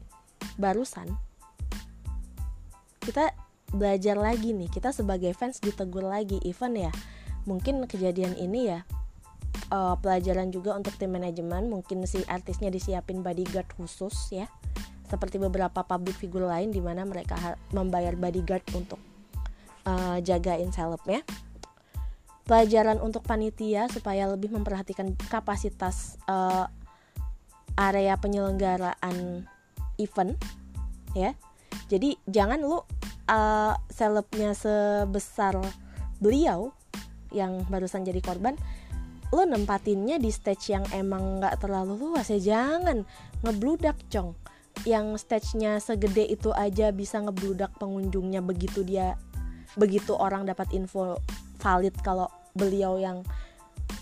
barusan 0.58 1.14
kita 3.00 3.30
belajar 3.70 4.18
lagi 4.18 4.50
nih. 4.50 4.66
Kita 4.66 4.90
sebagai 4.90 5.30
fans 5.32 5.62
ditegur 5.62 6.02
lagi. 6.02 6.42
Even 6.42 6.74
ya 6.74 6.92
mungkin 7.46 7.86
kejadian 7.86 8.36
ini 8.36 8.74
ya 8.74 8.84
uh, 9.70 9.96
pelajaran 9.98 10.50
juga 10.50 10.74
untuk 10.74 10.94
tim 10.96 11.14
manajemen. 11.14 11.70
Mungkin 11.70 12.04
si 12.04 12.22
artisnya 12.26 12.68
disiapin 12.68 13.22
bodyguard 13.22 13.70
khusus 13.76 14.14
ya. 14.32 14.46
Seperti 15.10 15.42
beberapa 15.42 15.82
public 15.82 16.16
figure 16.18 16.46
lain 16.46 16.70
di 16.70 16.78
mana 16.78 17.02
mereka 17.02 17.58
membayar 17.74 18.14
bodyguard 18.14 18.62
untuk 18.74 19.00
uh, 19.86 20.18
jagain 20.22 20.70
selebnya. 20.70 21.22
Pelajaran 22.46 22.98
untuk 22.98 23.22
panitia 23.22 23.86
supaya 23.86 24.26
lebih 24.26 24.50
memperhatikan 24.50 25.14
kapasitas 25.30 26.18
uh, 26.26 26.66
area 27.78 28.18
penyelenggaraan 28.18 29.46
event 29.98 30.34
ya. 31.14 31.34
Jadi 31.86 32.18
jangan 32.26 32.62
lu 32.62 32.78
uh, 33.30 33.74
selebnya 33.90 34.54
sebesar 34.54 35.58
beliau 36.18 36.74
yang 37.30 37.62
barusan 37.70 38.02
jadi 38.02 38.18
korban 38.18 38.58
lo 39.30 39.46
nempatinnya 39.46 40.18
di 40.18 40.30
stage 40.34 40.74
yang 40.74 40.82
emang 40.90 41.38
nggak 41.38 41.62
terlalu 41.62 41.94
luas 41.98 42.26
ya. 42.30 42.38
Jangan 42.38 43.06
ngebludak 43.46 43.96
cong. 44.10 44.34
Yang 44.86 45.26
stage-nya 45.26 45.76
segede 45.82 46.24
itu 46.24 46.54
aja 46.56 46.88
bisa 46.94 47.20
ngebludak 47.20 47.74
pengunjungnya 47.76 48.40
begitu 48.40 48.80
dia 48.86 49.18
begitu 49.78 50.18
orang 50.18 50.48
dapat 50.48 50.66
info 50.74 51.20
valid 51.62 51.94
kalau 52.02 52.26
beliau 52.58 52.98
yang 52.98 53.22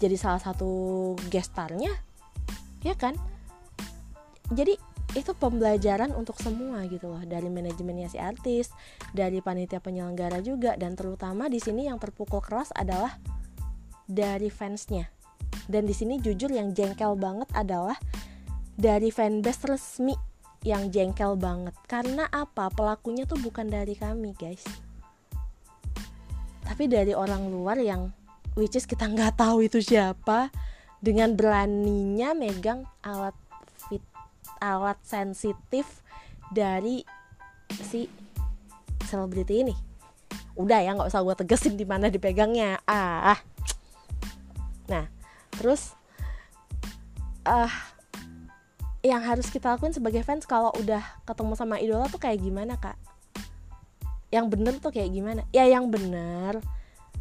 jadi 0.00 0.16
salah 0.16 0.40
satu 0.40 1.12
gestarnya 1.28 1.92
ya 2.86 2.94
kan? 2.94 3.18
Jadi 4.48 4.80
itu 5.16 5.32
pembelajaran 5.32 6.12
untuk 6.12 6.36
semua 6.36 6.84
gitu 6.84 7.08
loh 7.08 7.24
dari 7.24 7.48
manajemennya 7.48 8.12
si 8.12 8.20
artis 8.20 8.68
dari 9.16 9.40
panitia 9.40 9.80
penyelenggara 9.80 10.44
juga 10.44 10.76
dan 10.76 10.92
terutama 10.92 11.48
di 11.48 11.58
sini 11.58 11.88
yang 11.88 11.96
terpukul 11.96 12.44
keras 12.44 12.68
adalah 12.76 13.16
dari 14.04 14.52
fansnya 14.52 15.17
dan 15.68 15.84
di 15.84 15.92
sini 15.92 16.16
jujur 16.16 16.48
yang 16.48 16.72
jengkel 16.72 17.12
banget 17.14 17.46
adalah 17.52 18.00
dari 18.74 19.12
fanbase 19.12 19.68
resmi 19.68 20.16
yang 20.64 20.88
jengkel 20.88 21.36
banget. 21.36 21.76
Karena 21.84 22.24
apa? 22.32 22.72
Pelakunya 22.72 23.28
tuh 23.28 23.36
bukan 23.38 23.68
dari 23.68 23.92
kami 23.92 24.32
guys. 24.32 24.64
Tapi 26.64 26.88
dari 26.88 27.12
orang 27.12 27.52
luar 27.52 27.76
yang 27.78 28.08
which 28.56 28.74
is 28.80 28.88
kita 28.88 29.06
nggak 29.06 29.36
tahu 29.36 29.68
itu 29.68 29.78
siapa 29.84 30.48
dengan 30.98 31.36
beraninya 31.36 32.32
megang 32.34 32.88
alat 33.04 33.36
fit 33.86 34.02
alat 34.58 34.98
sensitif 35.04 36.00
dari 36.48 37.04
si 37.68 38.08
selebriti 39.04 39.68
ini. 39.68 39.76
Udah 40.56 40.80
ya 40.80 40.96
nggak 40.96 41.12
usah 41.12 41.22
gue 41.22 41.36
tegesin 41.44 41.76
di 41.76 41.84
mana 41.84 42.08
dipegangnya. 42.08 42.80
Ah. 42.88 43.36
Nah 44.88 45.17
terus 45.58 45.98
uh, 47.48 47.72
yang 49.02 49.22
harus 49.22 49.46
kita 49.48 49.74
lakuin 49.74 49.94
sebagai 49.94 50.26
fans 50.26 50.44
kalau 50.44 50.74
udah 50.74 51.00
ketemu 51.22 51.52
sama 51.54 51.78
idola 51.78 52.10
tuh 52.10 52.20
kayak 52.20 52.42
gimana 52.42 52.74
kak? 52.76 52.98
Yang 54.28 54.46
bener 54.52 54.74
tuh 54.82 54.92
kayak 54.92 55.10
gimana? 55.14 55.40
Ya 55.54 55.64
yang 55.64 55.88
bener. 55.88 56.60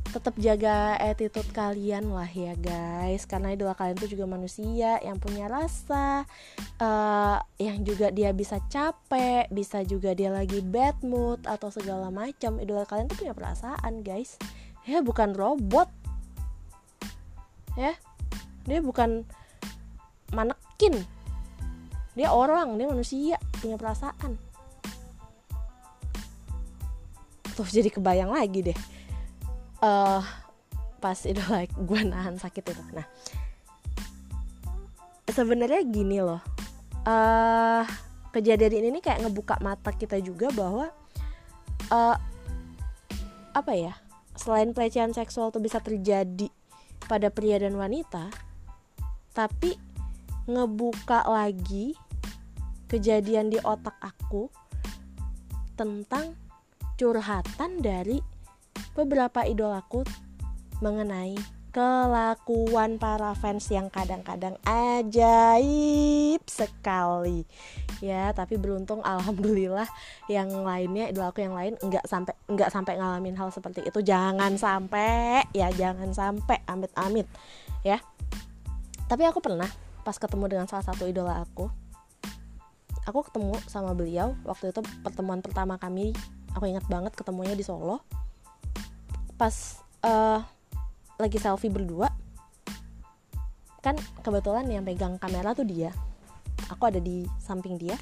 Tetap 0.08 0.39
jaga 0.39 0.98
attitude 0.98 1.48
kalian 1.53 2.10
lah 2.10 2.27
ya 2.27 2.58
guys. 2.58 3.29
Karena 3.29 3.53
idola 3.53 3.77
kalian 3.77 3.96
tuh 3.96 4.10
juga 4.10 4.25
manusia 4.25 4.98
yang 5.06 5.22
punya 5.22 5.46
rasa 5.48 6.25
uh, 6.82 7.38
yang 7.62 7.86
juga 7.86 8.10
dia 8.10 8.34
bisa 8.34 8.58
capek 8.67 9.48
bisa 9.53 9.86
juga 9.86 10.17
dia 10.17 10.34
lagi 10.34 10.60
bad 10.65 11.00
mood 11.06 11.46
atau 11.46 11.70
segala 11.70 12.10
macam. 12.10 12.58
Idola 12.58 12.84
kalian 12.89 13.08
tuh 13.08 13.22
punya 13.22 13.38
perasaan 13.38 14.01
guys. 14.01 14.36
Ya 14.84 15.06
bukan 15.06 15.38
robot. 15.38 15.88
Ya 17.77 17.94
dia 18.67 18.83
bukan 18.83 19.24
manekin. 20.36 20.93
Dia 22.13 22.36
orang 22.36 22.75
dia 22.75 22.88
manusia 22.91 23.38
punya 23.63 23.79
perasaan. 23.79 24.36
Tuh 27.55 27.65
jadi 27.65 27.89
kebayang 27.89 28.29
lagi 28.29 28.69
deh. 28.69 28.79
Uh, 29.79 30.21
pas 31.00 31.17
like 31.25 31.74
gue 31.88 32.00
nahan 32.03 32.36
sakit 32.36 32.75
itu. 32.75 32.83
Nah 32.93 33.07
sebenarnya 35.31 35.81
gini 35.88 36.19
loh. 36.19 36.43
Uh, 37.07 37.88
kejadian 38.36 38.91
ini 38.91 39.00
kayak 39.00 39.24
ngebuka 39.24 39.55
mata 39.63 39.95
kita 39.95 40.19
juga 40.19 40.51
bahwa 40.51 40.91
uh, 41.88 42.17
apa 43.55 43.74
ya 43.74 43.93
selain 44.38 44.75
pelecehan 44.75 45.15
seksual 45.15 45.50
tuh 45.50 45.63
bisa 45.63 45.81
terjadi 45.81 46.51
pada 47.07 47.31
pria 47.31 47.57
dan 47.57 47.74
wanita 47.74 48.29
tapi 49.38 49.77
ngebuka 50.50 51.29
lagi 51.29 51.94
kejadian 52.89 53.53
di 53.53 53.62
otak 53.62 53.94
aku 54.01 54.50
tentang 55.77 56.34
curhatan 56.98 57.77
dari 57.86 58.17
beberapa 58.98 59.46
idolaku 59.46 60.01
mengenai 60.82 61.38
kelakuan 61.70 62.98
para 62.98 63.38
fans 63.38 63.70
yang 63.70 63.94
kadang-kadang 63.94 64.58
ajaib 64.65 66.41
sekali. 66.50 67.46
Ya 68.01 68.34
tapi 68.34 68.58
beruntung 68.58 69.06
alhamdulillah 69.06 69.86
yang 70.25 70.50
lainnya 70.65 71.13
idolaku 71.13 71.46
yang 71.46 71.53
lain 71.53 71.77
nggak 71.77 72.10
sampai 72.10 72.34
nggak 72.50 72.74
sampai 72.74 72.98
ngalamin 72.98 73.38
hal 73.38 73.53
seperti 73.53 73.86
itu. 73.86 74.01
Jangan 74.01 74.58
sampai 74.58 75.46
ya 75.53 75.70
jangan 75.70 76.10
sampai 76.10 76.65
amit-amit 76.65 77.29
ya 77.86 78.01
tapi 79.07 79.23
aku 79.23 79.39
pernah 79.39 79.67
pas 80.03 80.15
ketemu 80.15 80.45
dengan 80.47 80.65
salah 80.67 80.83
satu 80.87 81.07
idola 81.07 81.43
aku 81.43 81.67
aku 83.07 83.23
ketemu 83.31 83.55
sama 83.71 83.95
beliau 83.95 84.35
waktu 84.43 84.75
itu 84.75 84.83
pertemuan 85.01 85.39
pertama 85.39 85.79
kami. 85.79 86.11
Aku 86.53 86.67
ingat 86.67 86.83
banget 86.91 87.15
ketemunya 87.15 87.55
di 87.55 87.63
Solo. 87.63 88.03
Pas 89.39 89.79
uh, 90.03 90.43
lagi 91.15 91.39
selfie 91.39 91.71
berdua 91.71 92.11
kan 93.79 93.95
kebetulan 94.19 94.67
yang 94.67 94.83
pegang 94.83 95.15
kamera 95.15 95.55
tuh 95.55 95.63
dia. 95.63 95.95
Aku 96.67 96.83
ada 96.91 96.99
di 96.99 97.23
samping 97.39 97.79
dia. 97.79 97.95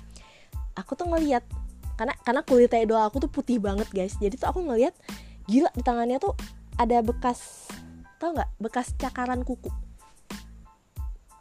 Aku 0.74 0.97
tuh 0.97 1.05
ngeliat 1.05 1.45
karena 1.95 2.17
karena 2.25 2.41
kulitnya 2.41 2.81
idola 2.81 3.05
aku 3.07 3.21
tuh 3.21 3.29
putih 3.29 3.62
banget 3.62 3.85
guys. 3.93 4.17
Jadi 4.17 4.41
tuh 4.41 4.50
aku 4.50 4.65
ngeliat 4.65 4.97
gila 5.45 5.69
di 5.77 5.85
tangannya 5.85 6.17
tuh 6.17 6.33
ada 6.81 7.05
bekas 7.05 7.69
tau 8.17 8.33
nggak? 8.33 8.50
Bekas 8.57 8.97
cakaran 8.97 9.45
kuku 9.45 9.85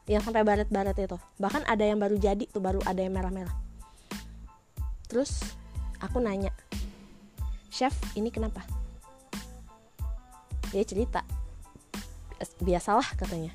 yang 0.05 0.21
sampai 0.21 0.45
baret-baret 0.45 0.97
itu. 0.97 1.19
Bahkan 1.41 1.65
ada 1.65 1.85
yang 1.85 1.97
baru 1.97 2.17
jadi 2.21 2.45
tuh 2.49 2.61
baru 2.61 2.81
ada 2.85 3.01
yang 3.01 3.17
merah-merah. 3.17 3.55
Terus 5.09 5.41
aku 6.01 6.21
nanya 6.21 6.53
chef 7.73 7.95
ini 8.15 8.29
kenapa? 8.29 8.61
Dia 10.71 10.85
cerita 10.85 11.25
biasalah 12.61 13.17
katanya. 13.17 13.55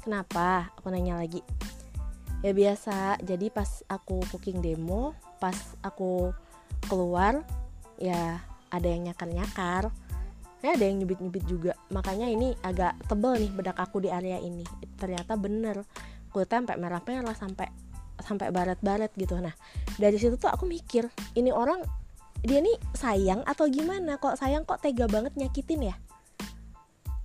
Kenapa? 0.00 0.72
Aku 0.80 0.92
nanya 0.92 1.16
lagi. 1.16 1.40
Ya 2.40 2.56
biasa 2.56 3.20
jadi 3.20 3.52
pas 3.52 3.84
aku 3.88 4.24
cooking 4.32 4.64
demo 4.64 5.12
pas 5.40 5.56
aku 5.84 6.32
keluar 6.88 7.44
ya 8.00 8.40
ada 8.72 8.88
yang 8.88 9.08
nyakar-nyakar 9.08 9.92
ya 10.60 10.76
ada 10.76 10.84
yang 10.84 11.04
nyubit-nyubit 11.04 11.44
juga. 11.48 11.72
Makanya 11.92 12.28
ini 12.28 12.52
agak 12.60 12.96
tebel 13.08 13.40
nih 13.40 13.50
bedak 13.52 13.80
aku 13.80 14.04
di 14.04 14.12
area 14.12 14.36
ini. 14.40 14.64
Ternyata 15.00 15.36
bener. 15.40 15.84
Kulitnya 16.30 16.62
sampai 16.62 16.76
merah-merah 16.78 17.34
sampai 17.34 17.68
sampai 18.20 18.52
barat-barat 18.52 19.10
gitu. 19.16 19.40
Nah 19.40 19.52
dari 19.96 20.20
situ 20.20 20.36
tuh 20.36 20.52
aku 20.52 20.68
mikir 20.68 21.08
ini 21.34 21.50
orang 21.50 21.82
dia 22.40 22.60
nih 22.60 22.76
sayang 22.96 23.44
atau 23.44 23.68
gimana? 23.68 24.16
Kok 24.20 24.36
sayang 24.36 24.64
kok 24.64 24.80
tega 24.80 25.08
banget 25.08 25.36
nyakitin 25.36 25.92
ya? 25.92 25.96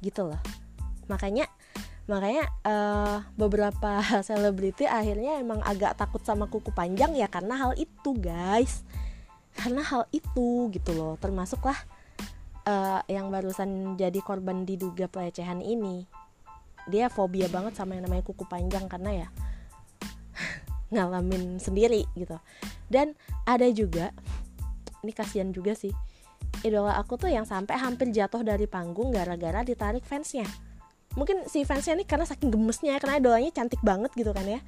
Gitu 0.04 0.24
loh. 0.24 0.40
Makanya 1.08 1.48
makanya 2.06 2.46
uh, 2.64 3.18
beberapa 3.34 4.02
selebriti 4.28 4.86
akhirnya 4.88 5.42
emang 5.42 5.60
agak 5.64 5.98
takut 6.00 6.22
sama 6.24 6.48
kuku 6.48 6.72
panjang 6.72 7.16
ya 7.16 7.28
karena 7.28 7.56
hal 7.56 7.76
itu 7.76 8.16
guys. 8.16 8.84
Karena 9.56 9.84
hal 9.84 10.04
itu 10.12 10.68
gitu 10.72 10.92
loh. 10.92 11.16
Termasuklah 11.20 11.78
uh, 12.66 13.02
yang 13.08 13.30
barusan 13.30 13.96
jadi 13.96 14.20
korban 14.22 14.66
diduga 14.66 15.08
pelecehan 15.08 15.62
ini 15.62 16.06
dia 16.86 17.10
fobia 17.10 17.50
banget 17.50 17.74
sama 17.74 17.98
yang 17.98 18.06
namanya 18.06 18.22
kuku 18.26 18.46
panjang 18.46 18.86
karena 18.86 19.26
ya 19.26 19.28
ngalamin 20.94 21.58
sendiri 21.58 22.06
gitu. 22.14 22.38
Dan 22.86 23.18
ada 23.50 23.66
juga 23.74 24.14
ini 25.02 25.14
kasihan 25.14 25.50
juga 25.50 25.74
sih 25.74 25.94
idola 26.62 26.98
aku 26.98 27.18
tuh 27.18 27.30
yang 27.30 27.46
sampai 27.46 27.78
hampir 27.78 28.10
jatuh 28.10 28.42
dari 28.42 28.66
panggung 28.70 29.14
gara-gara 29.14 29.66
ditarik 29.66 30.06
fansnya. 30.06 30.46
Mungkin 31.18 31.50
si 31.50 31.66
fansnya 31.66 31.98
nih 31.98 32.08
karena 32.10 32.26
saking 32.30 32.54
gemesnya 32.54 32.98
karena 33.02 33.18
idolanya 33.18 33.52
cantik 33.54 33.82
banget 33.82 34.14
gitu 34.14 34.30
kan 34.30 34.46
ya 34.46 34.62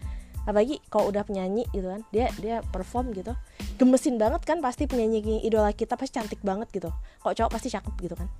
apalagi 0.47 0.79
kalau 0.87 1.11
udah 1.11 1.27
penyanyi 1.27 1.67
gitu 1.75 1.91
kan 1.91 2.01
dia 2.15 2.31
dia 2.39 2.63
perform 2.63 3.11
gitu. 3.11 3.35
Gemesin 3.75 4.15
banget 4.15 4.47
kan 4.47 4.63
pasti 4.63 4.87
penyanyi 4.87 5.43
idola 5.43 5.75
kita 5.75 5.99
pasti 5.99 6.15
cantik 6.15 6.39
banget 6.39 6.71
gitu. 6.71 6.87
Kok 7.19 7.35
cowok 7.35 7.51
pasti 7.51 7.67
cakep 7.67 7.93
gitu 7.99 8.15
kan. 8.15 8.31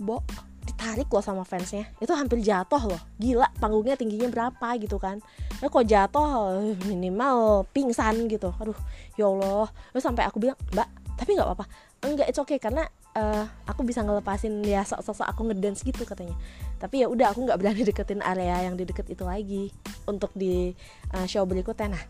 Bo 0.00 0.24
ditarik 0.64 1.12
loh 1.12 1.20
sama 1.20 1.44
fansnya. 1.44 1.84
Itu 2.00 2.16
hampir 2.16 2.40
jatuh 2.40 2.80
loh. 2.88 3.00
Gila 3.20 3.52
panggungnya 3.60 4.00
tingginya 4.00 4.32
berapa 4.32 4.68
gitu 4.80 4.96
kan. 4.96 5.20
Nah, 5.60 5.68
kok 5.68 5.84
jatuh? 5.84 6.58
Minimal 6.88 7.68
pingsan 7.70 8.24
gitu. 8.32 8.50
Aduh 8.56 8.76
ya 9.20 9.28
allah. 9.28 9.68
Terus 9.92 10.02
sampai 10.02 10.24
aku 10.24 10.40
bilang 10.40 10.56
mbak 10.72 10.88
tapi 11.20 11.36
nggak 11.36 11.46
apa-apa. 11.46 11.68
Enggak 12.02 12.32
itu 12.32 12.40
okay, 12.40 12.58
karena 12.58 12.88
uh, 13.14 13.44
aku 13.66 13.86
bisa 13.86 14.02
ngelepasin 14.02 14.60
ya 14.66 14.82
sok-sok 14.82 15.26
aku 15.26 15.50
ngedance 15.50 15.82
gitu 15.86 16.02
katanya. 16.04 16.34
Tapi 16.78 17.02
ya 17.02 17.06
udah 17.08 17.32
aku 17.32 17.46
nggak 17.46 17.58
berani 17.58 17.82
deketin 17.86 18.20
area 18.20 18.66
yang 18.66 18.74
di 18.74 18.84
deket 18.84 19.08
itu 19.08 19.24
lagi 19.24 19.70
untuk 20.04 20.34
di 20.34 20.74
uh, 21.14 21.26
show 21.26 21.46
berikutnya. 21.46 21.96
Nah 21.96 22.04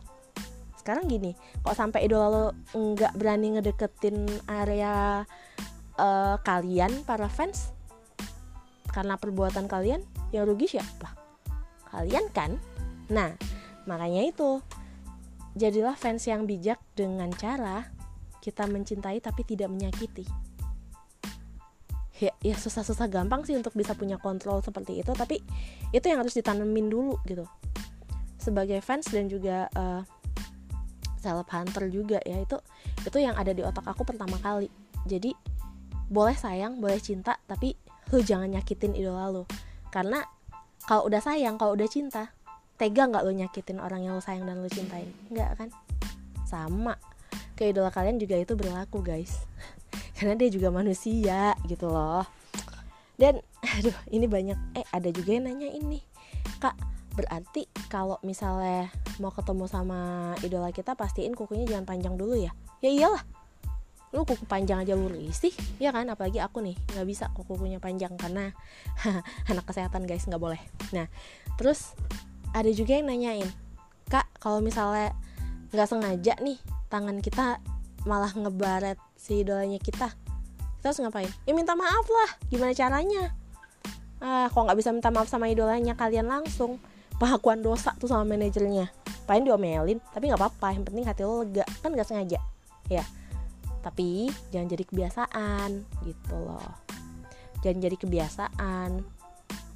sekarang 0.85 1.09
gini 1.09 1.33
kok 1.65 1.73
sampai 1.73 2.05
idola 2.05 2.29
lo 2.29 2.45
nggak 2.77 3.17
berani 3.17 3.57
ngedeketin 3.57 4.29
area 4.49 5.25
uh, 6.01 6.37
kalian 6.43 7.05
para 7.05 7.29
fans? 7.29 7.73
Karena 8.91 9.19
perbuatan 9.19 9.67
kalian 9.67 10.03
yang 10.31 10.45
rugi 10.47 10.77
siapa 10.77 11.15
kalian 11.95 12.27
kan? 12.35 12.59
Nah 13.13 13.37
makanya 13.85 14.27
itu 14.27 14.65
jadilah 15.55 15.95
fans 15.95 16.27
yang 16.27 16.49
bijak 16.49 16.83
dengan 16.99 17.31
cara 17.31 17.87
kita 18.43 18.69
mencintai 18.69 19.25
tapi 19.25 19.47
tidak 19.47 19.73
menyakiti 19.73 20.27
ya, 22.23 22.31
ya 22.39 22.55
susah-susah 22.55 23.11
gampang 23.11 23.43
sih 23.43 23.59
untuk 23.59 23.75
bisa 23.75 23.99
punya 23.99 24.21
kontrol 24.23 24.63
seperti 24.63 25.03
itu 25.03 25.11
tapi 25.15 25.43
itu 25.91 26.07
yang 26.07 26.23
harus 26.23 26.35
ditanemin 26.37 26.87
dulu 26.87 27.19
gitu. 27.27 27.47
Sebagai 28.39 28.79
fans 28.85 29.09
dan 29.11 29.27
juga 29.27 29.67
uh, 29.75 30.05
seleb 31.19 31.49
hunter 31.49 31.89
juga 31.89 32.21
ya 32.23 32.39
itu 32.45 32.61
itu 33.03 33.19
yang 33.19 33.35
ada 33.35 33.51
di 33.51 33.65
otak 33.65 33.87
aku 33.89 34.07
pertama 34.07 34.39
kali. 34.39 34.71
Jadi 35.09 35.35
boleh 36.07 36.37
sayang 36.37 36.79
boleh 36.79 37.01
cinta 37.01 37.41
tapi 37.49 37.75
lu 38.13 38.21
jangan 38.23 38.53
nyakitin 38.53 38.95
idola 38.95 39.33
lu. 39.33 39.43
Karena 39.91 40.23
kalau 40.85 41.09
udah 41.09 41.19
sayang 41.25 41.59
kalau 41.59 41.75
udah 41.75 41.89
cinta 41.89 42.31
tega 42.77 43.09
nggak 43.09 43.25
lu 43.25 43.33
nyakitin 43.33 43.81
orang 43.81 44.05
yang 44.05 44.15
lu 44.15 44.23
sayang 44.23 44.47
dan 44.47 44.61
lu 44.63 44.71
cintain? 44.71 45.11
Nggak 45.33 45.51
kan? 45.59 45.69
Sama. 46.47 46.95
Ke 47.55 47.71
idola 47.71 47.91
kalian 47.91 48.19
juga 48.19 48.35
itu 48.35 48.59
berlaku 48.59 48.99
guys 48.99 49.47
karena 50.15 50.35
dia 50.39 50.49
juga 50.51 50.71
manusia 50.71 51.55
gitu 51.67 51.91
loh. 51.91 52.25
Dan 53.15 53.39
aduh 53.63 53.95
ini 54.11 54.27
banyak. 54.27 54.59
Eh 54.79 54.87
ada 54.91 55.09
juga 55.11 55.35
yang 55.35 55.51
nanya 55.51 55.71
ini. 55.71 56.03
Kak 56.59 56.75
berarti 57.15 57.71
kalau 57.87 58.19
misalnya 58.27 58.91
mau 59.23 59.31
ketemu 59.31 59.71
sama 59.71 60.35
idola 60.43 60.75
kita 60.75 60.99
pastiin 60.99 61.39
kukunya 61.39 61.67
jangan 61.67 61.87
panjang 61.87 62.15
dulu 62.19 62.35
ya? 62.35 62.51
Ya 62.83 62.91
iyalah. 62.91 63.23
Lu 64.15 64.23
kuku 64.23 64.47
panjang 64.47 64.83
aja 64.83 64.95
lu 64.95 65.11
risih 65.11 65.55
ya 65.83 65.91
kan? 65.91 66.07
Apalagi 66.11 66.39
aku 66.39 66.63
nih 66.63 66.79
nggak 66.95 67.07
bisa 67.07 67.31
kukunya 67.35 67.79
panjang 67.83 68.15
karena 68.15 68.55
anak 69.51 69.67
kesehatan 69.67 70.07
guys 70.07 70.27
nggak 70.27 70.43
boleh. 70.43 70.63
Nah 70.95 71.07
terus 71.59 71.95
ada 72.55 72.71
juga 72.71 72.95
yang 72.99 73.11
nanyain 73.11 73.51
kak 74.07 74.31
kalau 74.39 74.63
misalnya 74.63 75.11
nggak 75.75 75.91
sengaja 75.91 76.39
nih 76.39 76.59
tangan 76.87 77.19
kita 77.19 77.59
malah 78.07 78.31
ngebaret 78.31 79.01
si 79.25 79.41
idolanya 79.41 79.81
kita. 79.81 80.13
Kita 80.77 80.93
harus 80.93 81.01
ngapain? 81.01 81.33
Ya 81.49 81.57
minta 81.57 81.73
maaf 81.73 82.05
lah 82.05 82.31
gimana 82.53 82.77
caranya? 82.77 83.33
Ah 84.21 84.53
kok 84.53 84.61
nggak 84.61 84.77
bisa 84.77 84.93
minta 84.93 85.09
maaf 85.09 85.33
sama 85.33 85.49
idolanya? 85.49 85.97
Kalian 85.97 86.29
langsung 86.29 86.77
pengakuan 87.17 87.65
dosa 87.65 87.97
tuh 87.97 88.13
sama 88.13 88.29
manajernya. 88.29 88.93
Paling 89.25 89.49
diomelin 89.49 89.97
tapi 90.13 90.29
nggak 90.29 90.37
apa-apa 90.37 90.77
yang 90.77 90.85
penting 90.85 91.09
hati 91.09 91.25
lo 91.25 91.41
lega. 91.41 91.65
Kan 91.81 91.97
nggak 91.97 92.05
sengaja 92.05 92.37
ya. 92.93 93.01
Tapi 93.81 94.29
jangan 94.53 94.69
jadi 94.69 94.85
kebiasaan 94.85 95.71
gitu 96.05 96.37
loh. 96.37 96.85
Jangan 97.65 97.81
jadi 97.81 97.97
kebiasaan. 97.97 98.91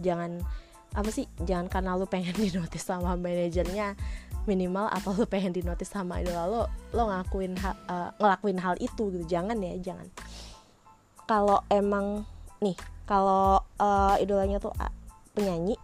Jangan 0.05 0.45
apa 0.93 1.09
sih? 1.09 1.25
Jangan 1.41 1.73
karena 1.73 1.97
lu 1.97 2.05
pengen 2.05 2.37
dinotis 2.37 2.85
sama 2.85 3.17
manajernya 3.17 3.97
minimal 4.49 4.89
atau 4.89 5.13
lo 5.13 5.29
pengen 5.29 5.53
dinotis 5.53 5.93
sama 5.93 6.25
idola 6.25 6.49
lo 6.49 6.63
lo 6.97 7.03
ngakuin 7.13 7.53
ha, 7.61 7.77
uh, 7.87 8.09
ngelakuin 8.17 8.59
hal 8.59 8.75
itu 8.81 9.13
gitu. 9.13 9.25
Jangan 9.29 9.61
ya 9.61 9.77
jangan. 9.79 10.09
Kalau 11.29 11.61
emang 11.69 12.25
nih 12.65 12.75
kalau 13.05 13.61
uh, 13.77 14.17
idolanya 14.17 14.57
tuh 14.57 14.73
uh, 14.81 14.93
penyanyi 15.37 15.77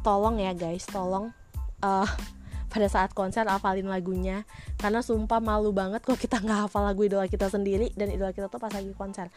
tolong 0.00 0.40
ya 0.40 0.56
guys 0.56 0.88
tolong 0.88 1.36
uh, 1.84 2.08
pada 2.72 2.88
saat 2.88 3.12
konser 3.12 3.44
hafalin 3.44 3.92
lagunya. 3.92 4.48
Karena 4.80 5.04
sumpah 5.04 5.44
malu 5.44 5.76
banget 5.76 6.00
kok 6.00 6.16
kita 6.16 6.40
nggak 6.40 6.66
hafal 6.66 6.88
lagu 6.88 7.04
idola 7.04 7.28
kita 7.28 7.52
sendiri 7.52 7.92
dan 7.92 8.08
idola 8.08 8.32
kita 8.32 8.48
tuh 8.48 8.58
pas 8.58 8.72
lagi 8.72 8.90
konser. 8.96 9.28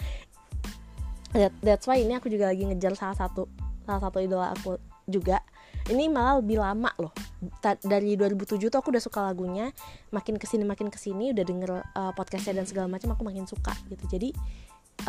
That, 1.35 1.53
that's 1.61 1.85
why 1.85 2.01
ini 2.01 2.17
aku 2.17 2.31
juga 2.31 2.49
lagi 2.49 2.65
ngejar 2.65 2.97
salah 2.97 3.13
satu 3.13 3.45
salah 3.85 4.01
satu 4.01 4.17
idola 4.17 4.49
aku 4.55 4.81
juga 5.05 5.43
ini 5.89 6.05
malah 6.07 6.39
lebih 6.39 6.61
lama 6.61 6.93
loh. 7.01 7.11
Ta 7.59 7.75
dari 7.81 8.13
2007 8.13 8.69
tuh 8.69 8.79
aku 8.79 8.93
udah 8.93 9.03
suka 9.03 9.19
lagunya. 9.25 9.73
Makin 10.13 10.37
ke 10.37 10.45
sini 10.45 10.63
makin 10.63 10.93
ke 10.93 11.01
sini 11.01 11.33
udah 11.33 11.45
denger 11.45 11.71
uh, 11.97 12.11
podcastnya 12.13 12.61
dan 12.61 12.65
segala 12.69 12.87
macam 12.87 13.13
aku 13.17 13.25
makin 13.25 13.49
suka 13.49 13.73
gitu. 13.89 14.05
Jadi 14.05 14.29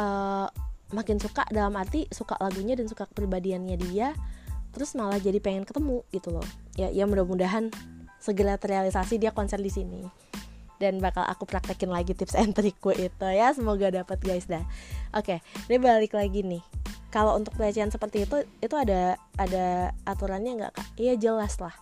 uh, 0.00 0.48
makin 0.90 1.20
suka 1.20 1.46
dalam 1.52 1.76
arti 1.76 2.08
suka 2.10 2.34
lagunya 2.40 2.74
dan 2.74 2.90
suka 2.90 3.06
kepribadiannya 3.06 3.76
dia 3.78 4.10
terus 4.70 4.94
malah 4.94 5.18
jadi 5.18 5.38
pengen 5.38 5.68
ketemu 5.68 6.02
gitu 6.10 6.32
loh. 6.32 6.46
Ya 6.74 6.88
ya 6.88 7.04
mudah-mudahan 7.04 7.68
segera 8.18 8.56
terrealisasi 8.56 9.20
dia 9.20 9.30
konser 9.36 9.60
di 9.60 9.70
sini. 9.70 10.02
Dan 10.80 10.96
bakal 10.96 11.28
aku 11.28 11.44
praktekin 11.44 11.92
lagi 11.92 12.16
tips 12.16 12.32
and 12.40 12.56
trikku 12.56 12.96
itu 12.96 13.28
ya. 13.28 13.52
Semoga 13.52 13.92
dapat 13.92 14.16
guys 14.24 14.48
dah. 14.48 14.64
Oke 15.12 15.44
ini 15.68 15.76
balik 15.76 16.16
lagi 16.16 16.40
nih 16.40 16.64
kalau 17.10 17.34
untuk 17.34 17.58
pelecehan 17.58 17.90
seperti 17.90 18.22
itu 18.22 18.46
itu 18.62 18.74
ada 18.78 19.18
ada 19.34 19.90
aturannya 20.06 20.62
nggak 20.62 20.72
kak? 20.78 20.88
Iya 20.94 21.18
jelas 21.18 21.58
lah. 21.58 21.74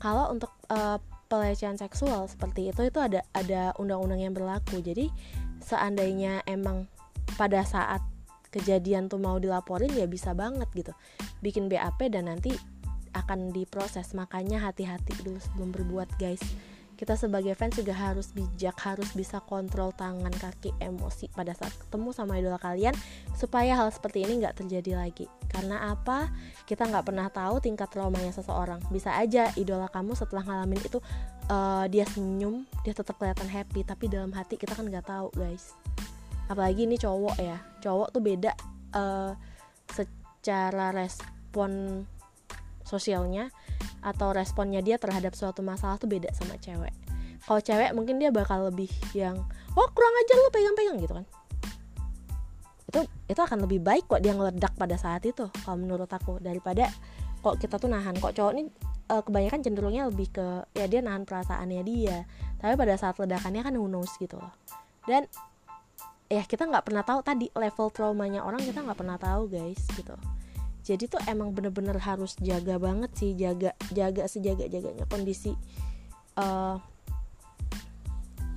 Kalau 0.00 0.32
untuk 0.32 0.48
uh, 0.72 0.96
pelecehan 1.28 1.76
seksual 1.76 2.26
seperti 2.32 2.72
itu 2.72 2.88
itu 2.88 2.98
ada 2.98 3.20
ada 3.36 3.76
undang-undang 3.76 4.24
yang 4.24 4.32
berlaku. 4.32 4.80
Jadi 4.80 5.12
seandainya 5.60 6.40
emang 6.48 6.88
pada 7.36 7.60
saat 7.62 8.00
kejadian 8.48 9.12
tuh 9.12 9.20
mau 9.20 9.36
dilaporin 9.36 9.92
ya 9.92 10.08
bisa 10.08 10.32
banget 10.32 10.66
gitu. 10.72 10.92
Bikin 11.44 11.68
BAP 11.68 12.08
dan 12.08 12.32
nanti 12.32 12.56
akan 13.12 13.52
diproses. 13.52 14.16
Makanya 14.16 14.64
hati-hati 14.64 15.12
dulu 15.20 15.36
sebelum 15.36 15.76
berbuat 15.76 16.08
guys 16.16 16.40
kita 16.98 17.14
sebagai 17.14 17.54
fans 17.54 17.78
juga 17.78 17.94
harus 17.94 18.34
bijak 18.34 18.74
harus 18.82 19.14
bisa 19.14 19.38
kontrol 19.46 19.94
tangan 19.94 20.34
kaki 20.34 20.74
emosi 20.82 21.30
pada 21.30 21.54
saat 21.54 21.70
ketemu 21.70 22.10
sama 22.10 22.34
idola 22.42 22.58
kalian 22.58 22.90
supaya 23.38 23.78
hal 23.78 23.94
seperti 23.94 24.26
ini 24.26 24.42
nggak 24.42 24.58
terjadi 24.58 24.98
lagi. 24.98 25.30
Karena 25.46 25.94
apa? 25.94 26.26
Kita 26.66 26.90
nggak 26.90 27.06
pernah 27.06 27.30
tahu 27.30 27.62
tingkat 27.62 27.86
traumanya 27.94 28.34
seseorang. 28.34 28.82
Bisa 28.90 29.14
aja 29.14 29.46
idola 29.54 29.86
kamu 29.86 30.18
setelah 30.18 30.42
ngalamin 30.42 30.82
itu 30.82 30.98
uh, 31.46 31.86
dia 31.86 32.02
senyum 32.02 32.66
dia 32.82 32.90
tetap 32.90 33.14
kelihatan 33.14 33.46
happy 33.46 33.86
tapi 33.86 34.10
dalam 34.10 34.34
hati 34.34 34.58
kita 34.58 34.74
kan 34.74 34.90
nggak 34.90 35.06
tahu 35.06 35.30
guys. 35.38 35.78
Apalagi 36.50 36.82
ini 36.82 36.98
cowok 36.98 37.38
ya. 37.38 37.62
Cowok 37.78 38.10
tuh 38.10 38.22
beda 38.26 38.58
uh, 38.98 39.38
secara 39.94 40.90
respon 40.90 42.02
sosialnya 42.82 43.54
atau 44.04 44.30
responnya 44.30 44.80
dia 44.84 44.96
terhadap 44.96 45.34
suatu 45.34 45.62
masalah 45.64 45.98
tuh 45.98 46.10
beda 46.10 46.30
sama 46.36 46.54
cewek. 46.58 46.94
Kalau 47.44 47.60
cewek 47.62 47.90
mungkin 47.94 48.18
dia 48.18 48.28
bakal 48.34 48.68
lebih 48.68 48.90
yang 49.14 49.38
oh 49.74 49.88
kurang 49.94 50.14
ajar 50.24 50.36
lu 50.36 50.50
pegang-pegang 50.50 50.96
gitu 51.00 51.14
kan. 51.16 51.26
Itu 52.88 53.00
itu 53.30 53.40
akan 53.40 53.58
lebih 53.68 53.80
baik 53.84 54.04
kok 54.10 54.20
dia 54.20 54.32
ngeledak 54.34 54.72
pada 54.74 54.96
saat 54.98 55.22
itu 55.24 55.46
kalau 55.64 55.78
menurut 55.78 56.08
aku 56.08 56.40
daripada 56.42 56.90
kok 57.40 57.56
kita 57.56 57.78
tuh 57.78 57.88
nahan. 57.88 58.18
Kok 58.18 58.32
cowok 58.34 58.52
ini 58.58 58.68
uh, 59.12 59.22
kebanyakan 59.22 59.60
cenderungnya 59.62 60.10
lebih 60.10 60.28
ke 60.34 60.46
ya 60.74 60.86
dia 60.90 61.00
nahan 61.00 61.24
perasaannya 61.24 61.82
dia. 61.86 62.26
Tapi 62.58 62.74
pada 62.74 62.94
saat 62.98 63.16
ledakannya 63.16 63.62
kan 63.62 63.74
who 63.78 63.86
knows 63.86 64.10
gitu 64.18 64.36
loh. 64.36 64.52
Dan 65.06 65.24
ya 66.28 66.44
kita 66.44 66.68
nggak 66.68 66.84
pernah 66.84 67.00
tahu 67.00 67.24
tadi 67.24 67.48
level 67.56 67.88
traumanya 67.88 68.44
orang 68.44 68.60
kita 68.60 68.84
nggak 68.84 69.00
pernah 69.00 69.16
tahu 69.16 69.48
guys 69.48 69.80
gitu 69.96 70.12
jadi 70.88 71.04
tuh 71.04 71.20
emang 71.28 71.52
bener-bener 71.52 72.00
harus 72.00 72.32
jaga 72.40 72.80
banget 72.80 73.12
sih 73.12 73.36
jaga 73.36 73.76
jaga 73.92 74.24
sejaga 74.24 74.64
jaganya 74.72 75.04
kondisi 75.04 75.52
uh, 76.40 76.80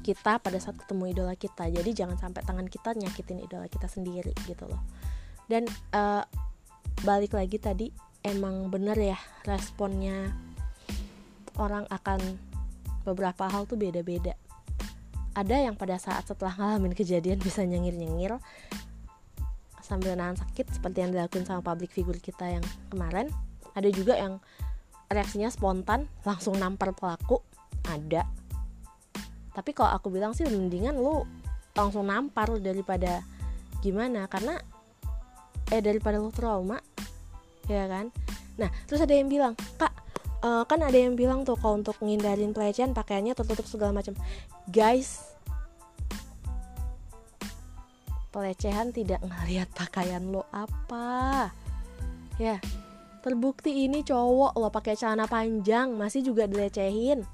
kita 0.02 0.42
pada 0.42 0.58
saat 0.58 0.82
ketemu 0.82 1.14
idola 1.14 1.38
kita. 1.38 1.70
Jadi 1.70 1.94
jangan 1.94 2.18
sampai 2.18 2.42
tangan 2.42 2.66
kita 2.66 2.98
nyakitin 2.98 3.46
idola 3.46 3.70
kita 3.70 3.86
sendiri 3.86 4.34
gitu 4.50 4.66
loh. 4.66 4.82
Dan 5.46 5.70
uh, 5.94 6.26
balik 7.06 7.38
lagi 7.38 7.62
tadi 7.62 7.88
emang 8.26 8.70
bener 8.74 8.98
ya 8.98 9.20
responnya 9.46 10.34
orang 11.58 11.86
akan 11.90 12.20
beberapa 13.06 13.46
hal 13.50 13.70
tuh 13.70 13.78
beda-beda. 13.78 14.34
Ada 15.32 15.70
yang 15.70 15.80
pada 15.80 15.96
saat 15.96 16.28
setelah 16.28 16.56
ngalamin 16.58 16.92
kejadian 16.92 17.40
bisa 17.40 17.64
nyengir-nyengir 17.64 18.42
sambil 19.82 20.16
nahan 20.18 20.38
sakit 20.38 20.80
seperti 20.80 21.04
yang 21.04 21.12
dilakukan 21.14 21.46
sama 21.46 21.62
public 21.62 21.92
figure 21.94 22.18
kita 22.18 22.58
yang 22.58 22.66
kemarin. 22.90 23.28
Ada 23.74 23.90
juga 23.90 24.18
yang 24.18 24.38
reaksinya 25.12 25.52
spontan 25.52 26.08
langsung 26.24 26.56
nampar 26.56 26.96
pelaku. 26.96 27.44
Ada. 27.86 28.24
Tapi 29.52 29.72
kalau 29.76 29.92
aku 29.92 30.08
bilang 30.14 30.32
sih 30.32 30.48
mendingan 30.48 30.96
lu 30.96 31.28
langsung 31.76 32.08
nampar 32.08 32.56
daripada 32.60 33.26
gimana? 33.84 34.28
Karena 34.32 34.56
eh 35.72 35.82
daripada 35.84 36.20
lu 36.20 36.32
trauma 36.32 36.80
ya 37.68 37.88
kan? 37.88 38.12
Nah 38.60 38.70
terus 38.88 39.04
ada 39.04 39.12
yang 39.12 39.28
bilang 39.28 39.56
kak 39.76 39.92
uh, 40.44 40.64
kan 40.68 40.80
ada 40.84 40.96
yang 40.96 41.16
bilang 41.20 41.44
tuh 41.44 41.60
kalau 41.60 41.80
untuk 41.80 41.96
ngindarin 42.00 42.52
pelecehan 42.56 42.96
pakaiannya 42.96 43.36
tertutup 43.36 43.68
segala 43.68 43.92
macam. 43.92 44.16
Guys 44.72 45.31
pelecehan 48.32 48.96
tidak 48.96 49.20
ngeliat 49.22 49.68
pakaian 49.76 50.24
lo 50.32 50.48
apa. 50.56 51.52
Ya 52.40 52.58
terbukti 53.22 53.86
ini 53.86 54.02
cowok 54.02 54.58
lo 54.58 54.74
pakai 54.74 54.98
celana 54.98 55.28
panjang 55.28 55.94
masih 55.94 56.26
juga 56.26 56.48
dilecehin. 56.48 57.28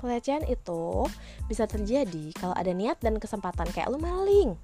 Pelecehan 0.00 0.48
itu 0.48 1.04
bisa 1.44 1.68
terjadi 1.68 2.32
kalau 2.32 2.56
ada 2.56 2.72
niat 2.72 2.96
dan 3.04 3.20
kesempatan 3.20 3.68
kayak 3.70 3.92
lo 3.92 4.00
maling. 4.00 4.56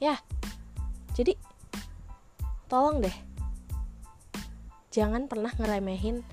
Ya 0.00 0.16
jadi 1.12 1.36
tolong 2.66 3.04
deh 3.04 3.16
jangan 4.90 5.28
pernah 5.28 5.52
ngeremehin 5.54 6.24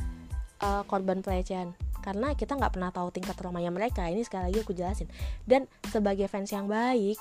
uh, 0.64 0.88
korban 0.88 1.20
pelecehan 1.20 1.76
karena 2.04 2.36
kita 2.36 2.60
nggak 2.60 2.76
pernah 2.76 2.92
tahu 2.92 3.08
tingkat 3.16 3.40
traumanya 3.40 3.72
mereka. 3.72 4.04
Ini 4.12 4.20
sekali 4.28 4.52
lagi 4.52 4.60
aku 4.60 4.76
jelasin. 4.76 5.08
Dan 5.48 5.72
sebagai 5.88 6.28
fans 6.28 6.52
yang 6.52 6.68
baik 6.68 7.16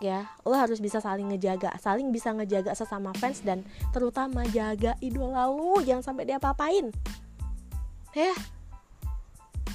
ya 0.00 0.24
lo 0.44 0.52
harus 0.52 0.78
bisa 0.84 1.00
saling 1.00 1.32
ngejaga. 1.32 1.72
Saling 1.80 2.12
bisa 2.12 2.36
ngejaga 2.36 2.76
sesama 2.76 3.16
fans 3.16 3.40
dan 3.40 3.64
terutama 3.96 4.44
jaga 4.52 4.92
idola 5.00 5.48
lo. 5.48 5.80
Jangan 5.80 6.12
sampai 6.12 6.28
dia 6.28 6.36
apa-apain 6.36 6.92
ya. 8.12 8.36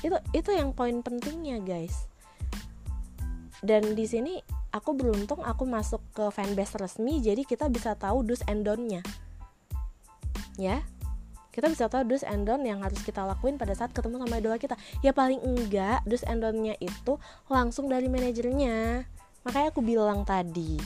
Itu 0.06 0.17
itu 0.38 0.50
yang 0.54 0.78
poin 0.78 1.02
pentingnya 1.02 1.58
guys. 1.65 2.06
Dan 3.65 3.97
di 3.97 4.06
sini 4.06 4.38
aku 4.69 4.93
beruntung 4.93 5.41
aku 5.41 5.65
masuk 5.65 6.06
ke 6.13 6.30
fanbase 6.30 6.78
resmi 6.78 7.17
jadi 7.17 7.41
kita 7.41 7.73
bisa 7.73 7.97
tahu 7.97 8.21
do's 8.21 8.45
and 8.45 8.62
don't-nya. 8.62 9.02
Ya 10.62 10.86
kita 11.58 11.74
bisa 11.74 11.89
tahu 11.89 12.06
do's 12.06 12.22
and 12.22 12.46
don't 12.46 12.62
yang 12.62 12.86
harus 12.86 13.02
kita 13.02 13.26
lakuin 13.26 13.58
pada 13.58 13.74
saat 13.74 13.89
ketemu 13.89 14.22
sama 14.22 14.38
idola 14.38 14.62
kita. 14.62 14.78
Ya 15.02 15.10
paling 15.10 15.41
enggak 15.41 16.06
do's 16.06 16.22
and 16.30 16.46
itu 16.78 17.17
langsung 17.50 17.89
dari 17.89 18.06
manajernya. 18.06 19.10
Makanya 19.41 19.74
aku 19.74 19.82
bilang 19.82 20.22
tadi 20.22 20.78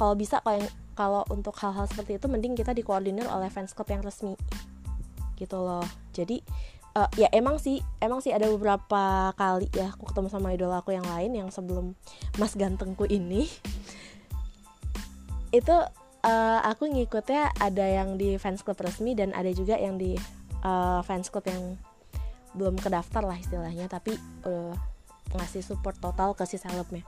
kalau 0.00 0.16
bisa 0.16 0.40
kalau 0.40 0.64
kalau 0.96 1.22
untuk 1.28 1.52
hal-hal 1.60 1.84
seperti 1.84 2.16
itu 2.16 2.24
mending 2.24 2.56
kita 2.56 2.72
dikoordinir 2.72 3.28
oleh 3.28 3.52
fans 3.52 3.76
club 3.76 3.92
yang 3.92 4.00
resmi. 4.00 4.32
Gitu 5.36 5.60
loh. 5.60 5.84
Jadi 6.16 6.40
uh, 6.96 7.10
ya 7.20 7.28
emang 7.36 7.60
sih 7.60 7.84
emang 8.00 8.24
sih 8.24 8.32
ada 8.32 8.48
beberapa 8.48 9.36
kali 9.36 9.68
ya 9.76 9.92
aku 9.92 10.08
ketemu 10.08 10.28
sama 10.32 10.56
idola 10.56 10.80
aku 10.80 10.96
yang 10.96 11.04
lain 11.04 11.36
yang 11.36 11.48
sebelum 11.52 11.92
mas 12.40 12.56
gantengku 12.56 13.04
ini 13.06 13.44
itu 15.58 15.76
uh, 16.24 16.60
aku 16.66 16.88
ngikutnya 16.88 17.52
ada 17.58 17.84
yang 17.84 18.18
di 18.18 18.38
fans 18.40 18.64
club 18.64 18.78
resmi 18.80 19.14
dan 19.14 19.30
ada 19.36 19.50
juga 19.52 19.78
yang 19.78 19.98
di 20.00 20.16
uh, 20.64 21.00
fans 21.04 21.30
club 21.30 21.46
yang 21.46 21.76
belum 22.56 22.80
kedaftar 22.80 23.22
lah 23.22 23.36
istilahnya 23.38 23.86
tapi 23.86 24.16
uh, 24.48 24.74
ngasih 25.36 25.60
support 25.60 25.98
total 26.00 26.32
ke 26.32 26.44
si 26.48 26.56
selebnya. 26.56 27.04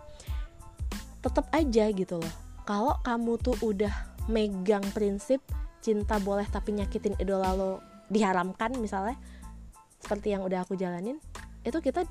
Tetap 1.25 1.49
aja 1.53 1.89
gitu 1.89 2.21
loh. 2.21 2.35
Kalau 2.69 3.01
kamu 3.03 3.41
tuh 3.41 3.57
udah 3.65 3.93
megang 4.29 4.85
prinsip 4.93 5.41
cinta 5.81 6.21
boleh 6.21 6.45
tapi 6.45 6.77
nyakitin 6.77 7.17
idola 7.17 7.57
lo 7.57 7.81
diharamkan 8.13 8.77
misalnya 8.77 9.17
seperti 9.97 10.37
yang 10.37 10.45
udah 10.45 10.65
aku 10.65 10.77
jalanin 10.77 11.17
itu 11.65 11.79
kita 11.81 12.05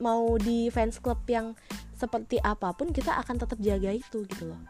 mau 0.00 0.36
di 0.40 0.72
fans 0.72 1.00
club 1.00 1.20
yang 1.28 1.52
seperti 1.94 2.40
apa 2.40 2.72
pun 2.72 2.90
kita 2.90 3.12
akan 3.20 3.40
tetap 3.44 3.58
jaga 3.60 3.92
itu 3.92 4.24
gitu 4.24 4.52
loh 4.52 4.60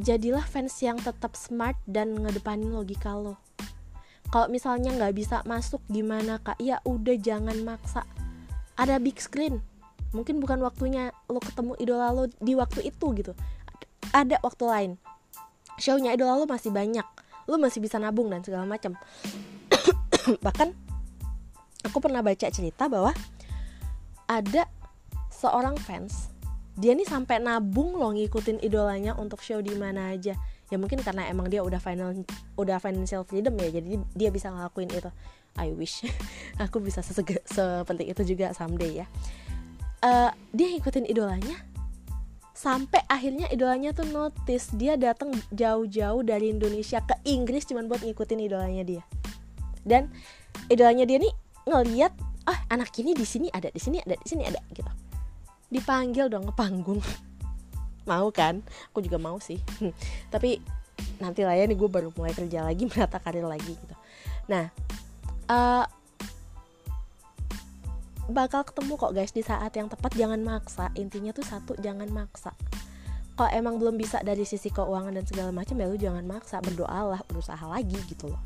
jadilah 0.00 0.42
fans 0.48 0.80
yang 0.80 0.96
tetap 0.96 1.36
smart 1.36 1.76
dan 1.84 2.16
ngedepanin 2.16 2.72
logika 2.72 3.12
lo. 3.12 3.36
Kalau 4.32 4.48
misalnya 4.48 4.96
nggak 4.96 5.14
bisa 5.14 5.36
masuk 5.44 5.84
gimana 5.92 6.40
kak? 6.40 6.56
Ya 6.56 6.80
udah 6.88 7.14
jangan 7.20 7.54
maksa. 7.60 8.08
Ada 8.80 8.96
big 8.96 9.20
screen. 9.20 9.60
Mungkin 10.16 10.40
bukan 10.40 10.64
waktunya 10.64 11.12
lo 11.28 11.38
ketemu 11.38 11.76
idola 11.76 12.08
lo 12.16 12.24
di 12.40 12.56
waktu 12.56 12.88
itu 12.88 13.06
gitu. 13.12 13.36
Ada 14.10 14.40
waktu 14.40 14.64
lain. 14.64 14.92
Shownya 15.76 16.16
idola 16.16 16.40
lo 16.40 16.48
masih 16.48 16.72
banyak. 16.72 17.04
Lu 17.44 17.60
masih 17.60 17.84
bisa 17.84 18.00
nabung 18.00 18.32
dan 18.32 18.40
segala 18.40 18.64
macam. 18.64 18.96
Bahkan 20.46 20.68
aku 21.84 21.98
pernah 22.00 22.24
baca 22.24 22.46
cerita 22.48 22.88
bahwa 22.88 23.12
ada 24.30 24.64
seorang 25.28 25.74
fans 25.76 26.30
dia 26.80 26.96
nih 26.96 27.04
sampai 27.04 27.44
nabung 27.44 28.00
loh 28.00 28.16
ngikutin 28.16 28.64
idolanya 28.64 29.12
untuk 29.20 29.44
show 29.44 29.60
di 29.60 29.76
mana 29.76 30.16
aja. 30.16 30.32
Ya 30.72 30.76
mungkin 30.80 31.04
karena 31.04 31.28
emang 31.28 31.52
dia 31.52 31.60
udah 31.60 31.76
final 31.76 32.24
udah 32.56 32.80
financial 32.80 33.26
freedom 33.28 33.52
ya 33.60 33.68
jadi 33.68 34.00
dia 34.16 34.30
bisa 34.32 34.48
ngelakuin 34.48 34.88
itu. 34.88 35.12
I 35.60 35.76
wish 35.76 36.08
aku 36.64 36.80
bisa 36.80 37.04
seperti 37.04 38.08
itu 38.08 38.22
juga 38.24 38.56
someday 38.56 39.04
ya. 39.04 39.06
Uh, 40.00 40.32
dia 40.56 40.72
ngikutin 40.72 41.04
idolanya 41.04 41.60
sampai 42.56 43.04
akhirnya 43.08 43.48
idolanya 43.52 43.92
tuh 43.92 44.08
notice 44.08 44.72
dia 44.72 44.96
datang 44.96 45.36
jauh-jauh 45.52 46.24
dari 46.24 46.48
Indonesia 46.48 47.04
ke 47.04 47.12
Inggris 47.28 47.68
cuman 47.68 47.92
buat 47.92 48.00
ngikutin 48.00 48.40
idolanya 48.40 48.82
dia. 48.88 49.02
Dan 49.84 50.08
idolanya 50.72 51.04
dia 51.04 51.20
nih 51.20 51.32
ngeliat 51.68 52.12
ah 52.48 52.56
oh, 52.56 52.58
anak 52.72 52.88
ini 52.96 53.12
di 53.12 53.28
sini 53.28 53.52
ada 53.52 53.68
di 53.68 53.76
sini 53.76 54.00
ada 54.00 54.16
di 54.16 54.26
sini 54.26 54.48
ada 54.48 54.60
gitu 54.72 54.88
dipanggil 55.70 56.26
dong 56.26 56.44
ke 56.50 56.54
panggung. 56.54 57.00
Mau 58.10 58.28
kan? 58.34 58.60
Aku 58.90 59.00
juga 59.00 59.16
mau 59.16 59.38
sih. 59.38 59.62
Tapi 60.34 60.58
nanti 61.22 61.46
lah 61.46 61.56
ya 61.56 61.64
nih 61.64 61.78
gue 61.78 61.88
baru 61.88 62.12
mulai 62.12 62.34
kerja 62.34 62.66
lagi 62.66 62.84
menata 62.90 63.22
karir 63.22 63.46
lagi 63.46 63.72
gitu. 63.72 63.94
Nah 64.50 64.68
uh, 65.48 65.86
bakal 68.30 68.62
ketemu 68.62 68.94
kok 68.98 69.12
guys 69.14 69.32
di 69.32 69.42
saat 69.46 69.72
yang 69.78 69.86
tepat. 69.86 70.12
Jangan 70.18 70.42
maksa. 70.42 70.90
Intinya 70.98 71.30
tuh 71.30 71.46
satu 71.46 71.78
jangan 71.78 72.10
maksa. 72.10 72.52
Kalau 73.38 73.50
emang 73.56 73.80
belum 73.80 73.96
bisa 73.96 74.20
dari 74.20 74.44
sisi 74.44 74.68
keuangan 74.68 75.16
dan 75.16 75.24
segala 75.24 75.48
macam 75.48 75.78
ya 75.78 75.86
lu 75.88 75.96
jangan 75.96 76.26
maksa. 76.26 76.60
Berdoalah 76.60 77.24
berusaha 77.24 77.62
lagi 77.64 77.96
gitu 78.10 78.28
loh. 78.28 78.42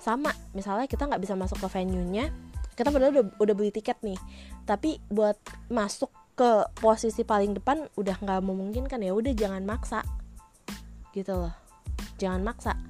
Sama 0.00 0.32
misalnya 0.56 0.88
kita 0.88 1.04
nggak 1.04 1.20
bisa 1.20 1.36
masuk 1.36 1.60
ke 1.60 1.68
venue 1.68 2.06
nya 2.08 2.32
kita 2.80 2.88
padahal 2.88 3.12
udah, 3.12 3.24
udah 3.36 3.54
beli 3.54 3.68
tiket 3.68 4.00
nih. 4.00 4.16
Tapi 4.64 4.96
buat 5.12 5.36
masuk 5.68 6.08
ke 6.40 6.64
posisi 6.80 7.20
paling 7.20 7.52
depan 7.52 7.84
udah 8.00 8.16
nggak 8.16 8.40
memungkinkan 8.40 9.04
ya 9.04 9.12
udah 9.12 9.36
jangan 9.36 9.60
maksa. 9.68 10.00
Gitu 11.12 11.36
loh. 11.36 11.52
Jangan 12.16 12.40
maksa. 12.40 12.80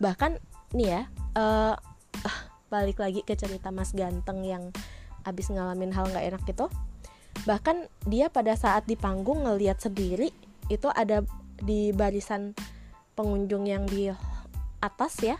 Bahkan 0.00 0.40
nih 0.72 0.88
ya 0.88 1.02
uh, 1.36 1.76
uh, 2.24 2.38
balik 2.72 3.04
lagi 3.04 3.20
ke 3.20 3.36
cerita 3.36 3.68
Mas 3.68 3.92
Ganteng 3.92 4.40
yang 4.48 4.72
abis 5.28 5.52
ngalamin 5.52 5.92
hal 5.92 6.08
nggak 6.08 6.24
enak 6.36 6.42
gitu 6.44 6.68
bahkan 7.42 7.90
dia 8.06 8.30
pada 8.30 8.54
saat 8.54 8.86
di 8.86 8.94
panggung 8.94 9.42
ngeliat 9.42 9.82
sendiri 9.82 10.30
itu 10.72 10.88
ada 10.94 11.26
di 11.58 11.90
barisan 11.90 12.54
pengunjung 13.18 13.66
yang 13.68 13.84
di 13.84 14.08
atas 14.80 15.18
ya 15.20 15.36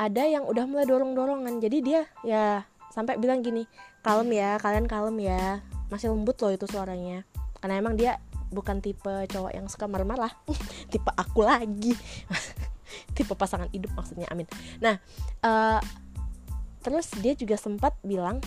ada 0.00 0.26
yang 0.26 0.42
udah 0.48 0.66
mulai 0.66 0.86
dorong-dorongan. 0.88 1.62
Jadi 1.62 1.78
dia 1.84 2.02
ya 2.26 2.66
sampai 2.90 3.16
bilang 3.22 3.40
gini 3.40 3.64
kalem 4.02 4.34
ya 4.34 4.58
kalian 4.58 4.90
kalem 4.90 5.16
ya 5.22 5.62
masih 5.92 6.08
lembut 6.08 6.40
loh 6.40 6.48
itu 6.48 6.64
suaranya. 6.64 7.28
Karena 7.60 7.76
emang 7.76 8.00
dia 8.00 8.16
bukan 8.48 8.80
tipe 8.80 9.12
cowok 9.28 9.52
yang 9.52 9.68
suka 9.68 9.84
marah-marah. 9.84 10.32
Tipe 10.92 11.12
aku 11.12 11.44
lagi. 11.44 11.92
Tipe 13.16 13.36
pasangan 13.36 13.68
hidup 13.68 13.92
maksudnya 13.92 14.24
amin. 14.32 14.48
Nah 14.80 14.96
uh, 15.44 15.80
terus 16.80 17.12
dia 17.20 17.36
juga 17.36 17.60
sempat 17.60 17.92
bilang 18.00 18.40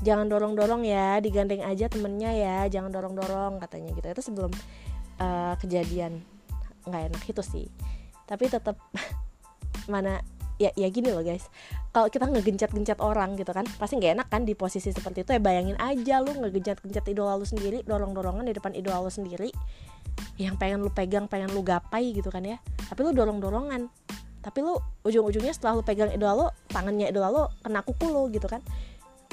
jangan 0.00 0.26
dorong 0.32 0.56
dorong 0.56 0.82
ya 0.88 1.20
digandeng 1.20 1.60
aja 1.60 1.92
temennya 1.92 2.32
ya 2.32 2.56
jangan 2.72 2.88
dorong 2.88 3.12
dorong 3.12 3.60
katanya 3.60 3.92
gitu. 3.92 4.06
Itu 4.08 4.24
sebelum 4.24 4.52
uh, 5.20 5.54
kejadian. 5.60 6.24
Nggak 6.88 7.12
enak 7.12 7.22
itu 7.28 7.42
sih. 7.44 7.66
Tapi 8.24 8.48
tetap 8.48 8.80
mana 9.92 10.24
ya 10.60 10.70
ya 10.76 10.92
gini 10.92 11.08
loh 11.08 11.24
guys. 11.24 11.48
Kalau 11.88 12.12
kita 12.12 12.28
ngegencet-gencet 12.28 13.00
orang 13.00 13.40
gitu 13.40 13.48
kan 13.56 13.64
pasti 13.80 13.96
nggak 13.96 14.20
enak 14.20 14.28
kan 14.28 14.44
di 14.44 14.52
posisi 14.52 14.92
seperti 14.92 15.24
itu. 15.24 15.32
Ya 15.32 15.40
bayangin 15.40 15.80
aja 15.80 16.20
lu 16.20 16.36
ngegencet-gencet 16.36 17.08
idola 17.08 17.40
lu 17.40 17.48
sendiri 17.48 17.80
dorong-dorongan 17.88 18.44
di 18.44 18.52
depan 18.52 18.76
idola 18.76 19.08
lu 19.08 19.10
sendiri 19.10 19.48
yang 20.36 20.60
pengen 20.60 20.84
lu 20.84 20.92
pegang 20.92 21.24
pengen 21.24 21.48
lu 21.56 21.64
gapai 21.64 22.12
gitu 22.12 22.28
kan 22.28 22.44
ya. 22.44 22.60
Tapi 22.92 23.00
lu 23.08 23.16
dorong-dorongan. 23.16 23.88
Tapi 24.44 24.58
lu 24.60 24.76
ujung-ujungnya 25.08 25.56
setelah 25.56 25.80
lu 25.80 25.82
pegang 25.84 26.12
idola 26.12 26.44
lu 26.44 26.46
tangannya 26.68 27.08
idola 27.08 27.28
lu 27.32 27.42
kena 27.64 27.80
kuku 27.80 28.06
lu 28.12 28.28
gitu 28.28 28.44
kan. 28.44 28.60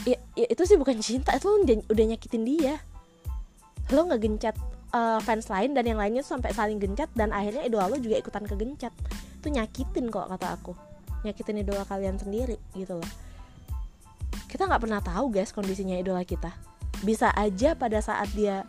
Ya, 0.07 0.15
ya 0.39 0.47
itu 0.47 0.63
sih 0.63 0.79
bukan 0.79 0.95
cinta 1.03 1.35
itu 1.35 1.51
lo 1.51 1.59
udah 1.91 2.05
nyakitin 2.15 2.47
dia. 2.47 2.79
Lo 3.91 4.07
ngegencet 4.07 4.55
uh, 4.95 5.19
fans 5.19 5.51
lain 5.51 5.75
dan 5.75 5.83
yang 5.83 5.99
lainnya 5.99 6.23
sampai 6.23 6.55
saling 6.55 6.79
gencet 6.79 7.11
dan 7.19 7.35
akhirnya 7.35 7.67
idola 7.67 7.91
lo 7.91 7.99
juga 7.99 8.15
ikutan 8.15 8.47
kegencet. 8.47 8.95
Itu 9.43 9.51
nyakitin 9.51 10.07
kok 10.07 10.31
kata 10.31 10.55
aku 10.55 10.86
nyakitin 11.25 11.63
idola 11.65 11.85
kalian 11.87 12.19
sendiri 12.19 12.59
gitu 12.77 12.99
loh. 12.99 13.11
Kita 14.47 14.67
nggak 14.67 14.81
pernah 14.83 15.01
tahu 15.01 15.33
guys 15.33 15.53
kondisinya 15.55 15.97
idola 15.97 16.21
kita. 16.21 16.53
Bisa 17.01 17.31
aja 17.33 17.73
pada 17.77 18.01
saat 18.01 18.29
dia 18.33 18.65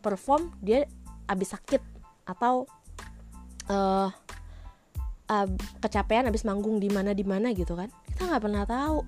perform 0.00 0.52
dia 0.60 0.88
abis 1.28 1.52
sakit 1.56 1.82
atau 2.24 2.64
uh, 3.68 4.08
uh, 5.28 5.48
kecapean 5.80 6.28
abis 6.28 6.44
manggung 6.46 6.80
di 6.80 6.88
mana 6.88 7.12
di 7.12 7.24
mana 7.26 7.52
gitu 7.52 7.76
kan. 7.76 7.92
Kita 8.10 8.28
nggak 8.30 8.42
pernah 8.42 8.64
tahu. 8.64 8.98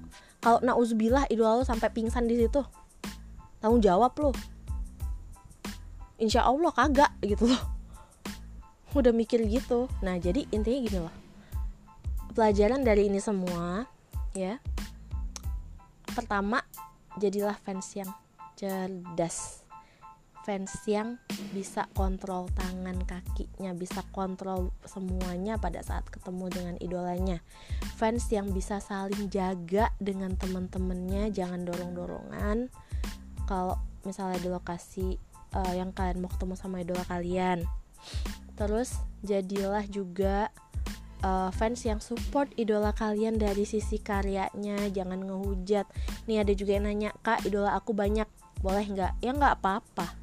Kalau 0.42 0.58
nauzubillah 0.58 1.30
idola 1.30 1.62
lo 1.62 1.64
sampai 1.64 1.88
pingsan 1.94 2.26
di 2.26 2.34
situ 2.34 2.60
tanggung 3.62 3.78
jawab 3.78 4.10
lo. 4.18 4.34
Insya 6.18 6.46
Allah 6.46 6.70
kagak 6.74 7.12
gitu 7.22 7.46
loh. 7.50 7.62
Udah 8.92 9.14
mikir 9.14 9.42
gitu. 9.46 9.86
Nah 10.02 10.18
jadi 10.18 10.46
intinya 10.50 10.80
gini 10.82 10.98
loh 10.98 11.21
pelajaran 12.32 12.80
dari 12.82 13.12
ini 13.12 13.20
semua 13.20 13.84
ya. 14.32 14.56
Pertama 16.12 16.64
jadilah 17.20 17.56
fans 17.60 17.92
yang 17.96 18.10
cerdas. 18.56 19.60
Fans 20.42 20.74
yang 20.90 21.22
bisa 21.54 21.86
kontrol 21.94 22.50
tangan 22.50 22.98
kakinya 23.06 23.70
bisa 23.78 24.02
kontrol 24.10 24.74
semuanya 24.82 25.54
pada 25.54 25.86
saat 25.86 26.02
ketemu 26.10 26.50
dengan 26.50 26.76
idolanya. 26.82 27.38
Fans 27.94 28.26
yang 28.34 28.50
bisa 28.50 28.82
saling 28.82 29.30
jaga 29.30 29.94
dengan 30.02 30.34
teman-temannya 30.34 31.30
jangan 31.30 31.62
dorong-dorongan. 31.62 32.66
Kalau 33.46 33.78
misalnya 34.02 34.42
di 34.42 34.50
lokasi 34.50 35.14
uh, 35.54 35.74
yang 35.78 35.94
kalian 35.94 36.18
mau 36.18 36.30
ketemu 36.34 36.54
sama 36.58 36.82
idola 36.82 37.06
kalian. 37.06 37.62
Terus 38.58 38.98
jadilah 39.22 39.86
juga 39.86 40.50
uh, 41.22 41.50
fans 41.54 41.82
yang 41.86 42.02
support 42.02 42.50
idola 42.58 42.92
kalian 42.92 43.38
dari 43.38 43.64
sisi 43.64 43.98
karyanya 44.02 44.90
jangan 44.92 45.22
ngehujat. 45.22 45.86
Nih 46.28 46.42
ada 46.42 46.52
juga 46.52 46.76
yang 46.76 46.90
nanya 46.90 47.10
kak 47.22 47.46
idola 47.46 47.74
aku 47.78 47.94
banyak 47.96 48.26
boleh 48.60 48.84
nggak? 48.86 49.22
Ya 49.24 49.30
nggak 49.32 49.62
apa-apa. 49.62 50.14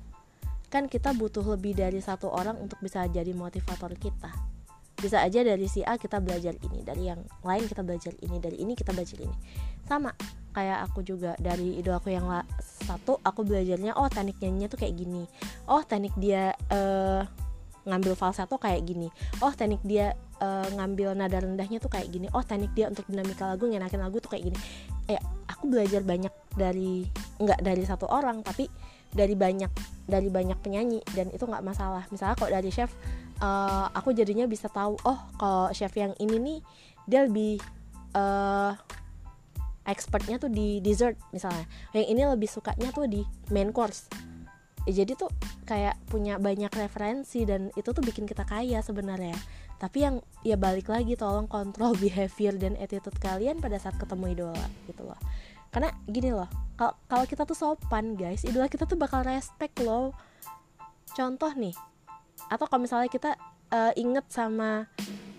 Kan 0.70 0.86
kita 0.86 1.16
butuh 1.18 1.44
lebih 1.44 1.74
dari 1.74 1.98
satu 2.00 2.30
orang 2.30 2.60
untuk 2.62 2.78
bisa 2.80 3.08
jadi 3.10 3.34
motivator 3.34 3.90
kita. 3.98 4.30
Bisa 5.00 5.24
aja 5.24 5.42
dari 5.42 5.66
si 5.72 5.80
A 5.82 5.96
kita 5.96 6.20
belajar 6.20 6.54
ini 6.60 6.84
dari 6.84 7.08
yang 7.08 7.24
lain 7.42 7.66
kita 7.72 7.82
belajar 7.82 8.12
ini 8.20 8.38
dari 8.38 8.60
ini 8.60 8.76
kita 8.76 8.92
belajar 8.92 9.18
ini. 9.24 9.36
Sama 9.88 10.12
kayak 10.52 10.92
aku 10.92 11.08
juga 11.08 11.40
dari 11.40 11.80
ide 11.80 11.90
aku 11.90 12.12
yang 12.12 12.28
satu 12.60 13.16
aku 13.24 13.48
belajarnya 13.48 13.96
oh 13.96 14.12
teknik 14.12 14.44
nyanyinya 14.44 14.68
tuh 14.68 14.80
kayak 14.84 15.00
gini. 15.00 15.24
Oh 15.72 15.82
teknik 15.82 16.12
dia 16.20 16.52
uh, 16.70 17.24
ngambil 17.88 18.14
falsetto 18.14 18.60
kayak 18.60 18.84
gini. 18.86 19.08
Oh 19.40 19.56
teknik 19.56 19.80
dia 19.88 20.14
uh, 20.40 20.68
ngambil 20.76 21.16
nada 21.16 21.40
rendahnya 21.40 21.78
tuh 21.78 21.92
kayak 21.92 22.10
gini. 22.10 22.28
Oh 22.32 22.44
teknik 22.44 22.72
dia 22.76 22.88
untuk 22.88 23.06
dinamika 23.08 23.46
lagu 23.48 23.68
ngenakin 23.68 24.02
lagu 24.02 24.18
tuh 24.20 24.32
kayak 24.32 24.52
gini. 24.52 24.58
Eh 25.08 25.20
aku 25.48 25.70
belajar 25.70 26.02
banyak 26.04 26.34
dari 26.56 27.06
nggak 27.40 27.60
dari 27.64 27.84
satu 27.84 28.08
orang 28.10 28.44
tapi 28.44 28.68
dari 29.10 29.34
banyak 29.34 29.72
dari 30.06 30.30
banyak 30.30 30.58
penyanyi 30.62 31.02
dan 31.14 31.30
itu 31.30 31.44
nggak 31.44 31.64
masalah. 31.64 32.06
Misalnya 32.10 32.36
kalau 32.38 32.52
dari 32.52 32.70
chef 32.72 32.92
uh, 33.44 33.92
aku 33.94 34.16
jadinya 34.16 34.46
bisa 34.46 34.68
tahu 34.72 34.98
oh 35.06 35.20
kalau 35.38 35.70
chef 35.76 35.94
yang 35.98 36.14
ini 36.22 36.38
nih 36.38 36.60
dia 37.10 37.26
lebih 37.26 37.58
uh, 38.14 38.74
expertnya 39.90 40.38
tuh 40.38 40.54
di 40.54 40.80
dessert 40.80 41.18
misalnya. 41.34 41.66
Yang 41.92 42.06
ini 42.14 42.22
lebih 42.30 42.50
sukanya 42.50 42.90
tuh 42.94 43.10
di 43.10 43.26
main 43.50 43.74
course. 43.74 44.06
Ya, 44.88 45.04
jadi 45.04 45.18
tuh 45.18 45.30
kayak 45.68 45.98
punya 46.10 46.40
banyak 46.42 46.72
referensi 46.74 47.44
dan 47.46 47.70
itu 47.76 47.90
tuh 47.92 48.02
bikin 48.02 48.26
kita 48.26 48.48
kaya 48.48 48.80
sebenarnya 48.82 49.36
tapi 49.80 50.04
yang 50.04 50.20
ya 50.44 50.60
balik 50.60 50.92
lagi 50.92 51.16
tolong 51.16 51.48
kontrol 51.48 51.96
behavior 52.04 52.54
dan 52.60 52.76
attitude 52.76 53.16
kalian 53.18 53.64
pada 53.64 53.80
saat 53.80 53.96
ketemu 53.96 54.36
idola 54.36 54.66
gitu 54.86 55.08
loh. 55.08 55.18
Karena 55.72 55.94
gini 56.06 56.34
loh 56.36 56.50
kalau 57.08 57.26
kita 57.28 57.44
tuh 57.48 57.56
sopan 57.56 58.16
guys 58.16 58.44
idola 58.44 58.68
kita 58.68 58.84
tuh 58.84 59.00
bakal 59.00 59.24
respect 59.24 59.80
loh. 59.82 60.12
Contoh 61.16 61.50
nih 61.56 61.74
atau 62.52 62.66
kalau 62.68 62.84
misalnya 62.84 63.10
kita 63.12 63.36
uh, 63.72 63.92
inget 63.96 64.28
sama 64.30 64.86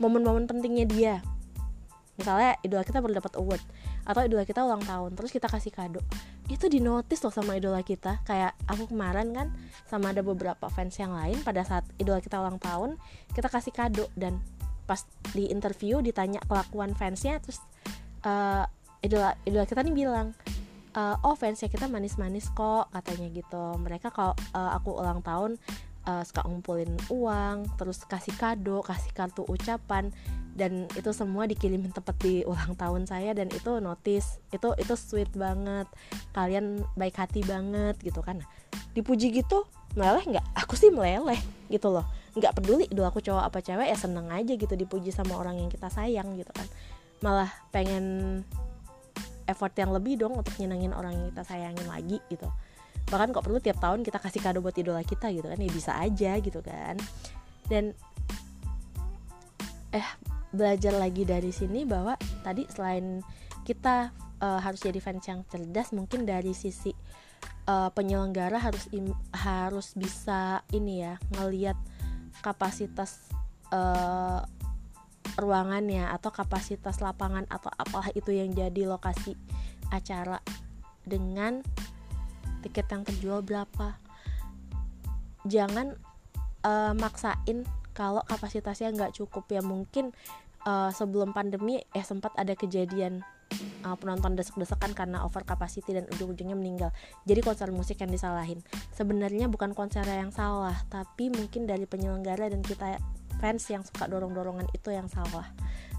momen-momen 0.01 0.49
pentingnya 0.49 0.87
dia. 0.89 1.15
Misalnya 2.17 2.57
idola 2.65 2.85
kita 2.85 3.01
baru 3.01 3.21
dapat 3.21 3.37
award 3.37 3.65
atau 4.05 4.21
idola 4.25 4.45
kita 4.49 4.65
ulang 4.65 4.83
tahun 4.83 5.15
terus 5.15 5.31
kita 5.31 5.47
kasih 5.47 5.71
kado 5.71 6.01
itu 6.51 6.67
di 6.67 6.83
notice 6.83 7.23
loh 7.23 7.31
sama 7.31 7.55
idola 7.55 7.81
kita. 7.87 8.19
Kayak 8.27 8.59
aku 8.67 8.91
kemarin 8.91 9.31
kan 9.31 9.49
sama 9.87 10.11
ada 10.11 10.27
beberapa 10.27 10.67
fans 10.67 10.99
yang 10.99 11.15
lain 11.15 11.39
pada 11.47 11.63
saat 11.63 11.87
idola 12.03 12.19
kita 12.19 12.43
ulang 12.43 12.59
tahun 12.59 12.99
kita 13.31 13.47
kasih 13.47 13.71
kado. 13.71 14.11
Dan 14.19 14.43
pas 14.85 15.07
di 15.31 15.47
interview 15.47 16.03
ditanya 16.03 16.43
kelakuan 16.51 16.99
fansnya 16.99 17.39
terus 17.39 17.63
uh, 18.27 18.67
idola 19.07 19.39
idola 19.47 19.63
kita 19.63 19.87
nih 19.87 19.95
bilang 19.95 20.35
uh, 20.99 21.15
oh 21.23 21.39
fansnya 21.39 21.71
kita 21.71 21.87
manis-manis 21.87 22.51
kok 22.51 22.91
katanya 22.91 23.31
gitu. 23.31 23.79
Mereka 23.79 24.11
kalau 24.11 24.35
uh, 24.51 24.75
aku 24.75 24.99
ulang 24.99 25.23
tahun 25.23 25.55
uh, 26.11 26.23
suka 26.27 26.43
ngumpulin 26.43 26.91
uang 27.07 27.71
terus 27.79 28.03
kasih 28.03 28.35
kado 28.35 28.83
kasih 28.83 29.15
kartu 29.15 29.47
ucapan 29.47 30.11
dan 30.59 30.91
itu 30.99 31.15
semua 31.15 31.47
dikirimin 31.47 31.95
tepat 31.95 32.19
di 32.19 32.43
ulang 32.43 32.75
tahun 32.75 33.07
saya 33.07 33.31
dan 33.33 33.47
itu 33.55 33.79
notice 33.79 34.43
itu 34.51 34.75
itu 34.77 34.95
sweet 34.99 35.31
banget 35.39 35.87
kalian 36.35 36.83
baik 36.99 37.15
hati 37.15 37.47
banget 37.47 37.95
gitu 38.03 38.21
kan. 38.21 38.43
Dipuji 38.91 39.31
gitu 39.31 39.65
meleleh 39.95 40.27
nggak? 40.27 40.47
Aku 40.67 40.75
sih 40.75 40.91
meleleh 40.91 41.39
gitu 41.71 41.89
loh. 41.95 42.05
Nggak 42.35 42.59
peduli 42.59 42.91
dulu 42.91 43.07
aku 43.07 43.23
cowok 43.23 43.47
apa 43.47 43.59
cewek? 43.63 43.87
Ya 43.87 43.97
seneng 43.97 44.27
aja 44.35 44.53
gitu 44.59 44.75
dipuji 44.75 45.15
sama 45.15 45.39
orang 45.39 45.63
yang 45.63 45.71
kita 45.71 45.87
sayang 45.87 46.35
gitu 46.35 46.51
kan. 46.51 46.67
Malah 47.23 47.51
pengen 47.71 48.43
effort 49.47 49.75
yang 49.79 49.95
lebih 49.95 50.19
dong 50.19 50.35
untuk 50.35 50.55
nyenengin 50.59 50.95
orang 50.95 51.15
yang 51.15 51.27
kita 51.35 51.43
sayangin 51.43 51.87
lagi 51.91 52.19
gitu 52.31 52.47
bahkan 53.09 53.33
kok 53.33 53.47
perlu 53.47 53.63
tiap 53.63 53.81
tahun 53.81 54.05
kita 54.05 54.19
kasih 54.21 54.41
kado 54.45 54.59
buat 54.61 54.77
idola 54.77 55.01
kita 55.01 55.33
gitu 55.33 55.49
kan 55.49 55.59
ya 55.59 55.71
bisa 55.73 55.93
aja 55.97 56.33
gitu 56.39 56.61
kan. 56.61 57.01
Dan 57.71 57.95
eh 59.91 60.09
belajar 60.51 60.95
lagi 60.99 61.23
dari 61.23 61.55
sini 61.55 61.87
bahwa 61.87 62.19
tadi 62.43 62.67
selain 62.71 63.23
kita 63.63 64.11
uh, 64.43 64.59
harus 64.59 64.83
jadi 64.83 64.99
fans 64.99 65.23
yang 65.27 65.47
cerdas 65.47 65.95
mungkin 65.95 66.27
dari 66.27 66.51
sisi 66.51 66.91
uh, 67.71 67.91
penyelenggara 67.95 68.59
harus 68.59 68.91
im, 68.91 69.15
harus 69.31 69.95
bisa 69.95 70.67
ini 70.75 71.07
ya 71.07 71.15
ngelihat 71.39 71.79
kapasitas 72.43 73.31
uh, 73.71 74.43
ruangannya 75.39 76.11
atau 76.11 76.35
kapasitas 76.35 76.99
lapangan 76.99 77.47
atau 77.47 77.71
apalah 77.79 78.11
itu 78.17 78.35
yang 78.35 78.51
jadi 78.51 78.89
lokasi 78.89 79.39
acara 79.95 80.43
dengan 81.07 81.63
tiket 82.61 82.87
yang 82.93 83.03
terjual 83.03 83.41
berapa 83.41 83.97
jangan 85.49 85.97
uh, 86.65 86.93
maksain 86.97 87.65
kalau 87.97 88.23
kapasitasnya 88.25 88.93
nggak 88.93 89.17
cukup 89.17 89.49
ya 89.51 89.61
mungkin 89.65 90.13
uh, 90.65 90.93
sebelum 90.93 91.33
pandemi 91.33 91.81
eh 91.93 92.05
sempat 92.05 92.33
ada 92.37 92.53
kejadian 92.53 93.25
uh, 93.85 93.97
penonton 93.99 94.39
desek-desekan 94.39 94.95
karena 94.95 95.25
over 95.27 95.43
capacity 95.43 95.97
dan 95.97 96.07
ujung-ujungnya 96.17 96.57
meninggal. 96.57 96.91
Jadi 97.27 97.41
konser 97.43 97.69
musik 97.75 98.01
yang 98.01 98.13
disalahin. 98.13 98.63
Sebenarnya 98.95 99.51
bukan 99.51 99.75
konser 99.75 100.07
yang 100.07 100.31
salah, 100.31 100.77
tapi 100.89 101.29
mungkin 101.33 101.67
dari 101.67 101.85
penyelenggara 101.85 102.51
dan 102.51 102.63
kita 102.63 103.01
fans 103.41 103.67
yang 103.73 103.83
suka 103.83 104.07
dorong-dorongan 104.07 104.69
itu 104.77 104.93
yang 104.93 105.09
salah. 105.11 105.49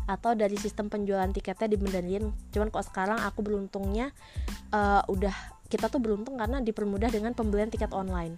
Atau 0.10 0.34
dari 0.34 0.58
sistem 0.58 0.90
penjualan 0.90 1.30
tiketnya 1.30 1.70
dibenerin. 1.72 2.34
Cuman 2.54 2.74
kok 2.74 2.86
sekarang 2.88 3.22
aku 3.22 3.46
beruntungnya 3.46 4.12
uh, 4.74 5.06
udah 5.08 5.61
kita 5.72 5.88
tuh 5.88 6.04
beruntung 6.04 6.36
karena 6.36 6.60
dipermudah 6.60 7.08
dengan 7.08 7.32
pembelian 7.32 7.72
tiket 7.72 7.96
online. 7.96 8.36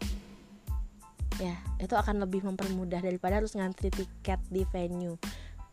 Ya, 1.42 1.58
itu 1.82 1.98
akan 1.98 2.22
lebih 2.22 2.46
mempermudah 2.46 3.02
daripada 3.02 3.42
harus 3.42 3.58
ngantri 3.58 3.90
tiket 3.90 4.38
di 4.54 4.62
venue. 4.70 5.18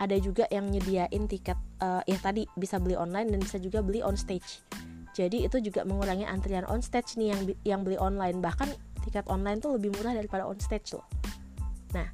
Ada 0.00 0.16
juga 0.16 0.48
yang 0.48 0.72
nyediain 0.72 1.28
tiket 1.28 1.60
uh, 1.84 2.00
ya 2.08 2.16
tadi 2.16 2.48
bisa 2.56 2.80
beli 2.80 2.96
online 2.96 3.28
dan 3.28 3.44
bisa 3.44 3.60
juga 3.60 3.84
beli 3.84 4.00
on 4.00 4.16
stage. 4.16 4.64
Jadi 5.12 5.44
itu 5.44 5.60
juga 5.60 5.84
mengurangi 5.84 6.24
antrian 6.24 6.64
on 6.64 6.80
stage 6.80 7.20
nih 7.20 7.36
yang 7.36 7.40
yang 7.68 7.80
beli 7.84 8.00
online. 8.00 8.40
Bahkan 8.40 8.72
tiket 9.04 9.28
online 9.28 9.60
tuh 9.60 9.76
lebih 9.76 9.92
murah 10.00 10.16
daripada 10.16 10.48
on 10.48 10.56
stage 10.56 10.96
loh. 10.96 11.04
Nah 11.92 12.08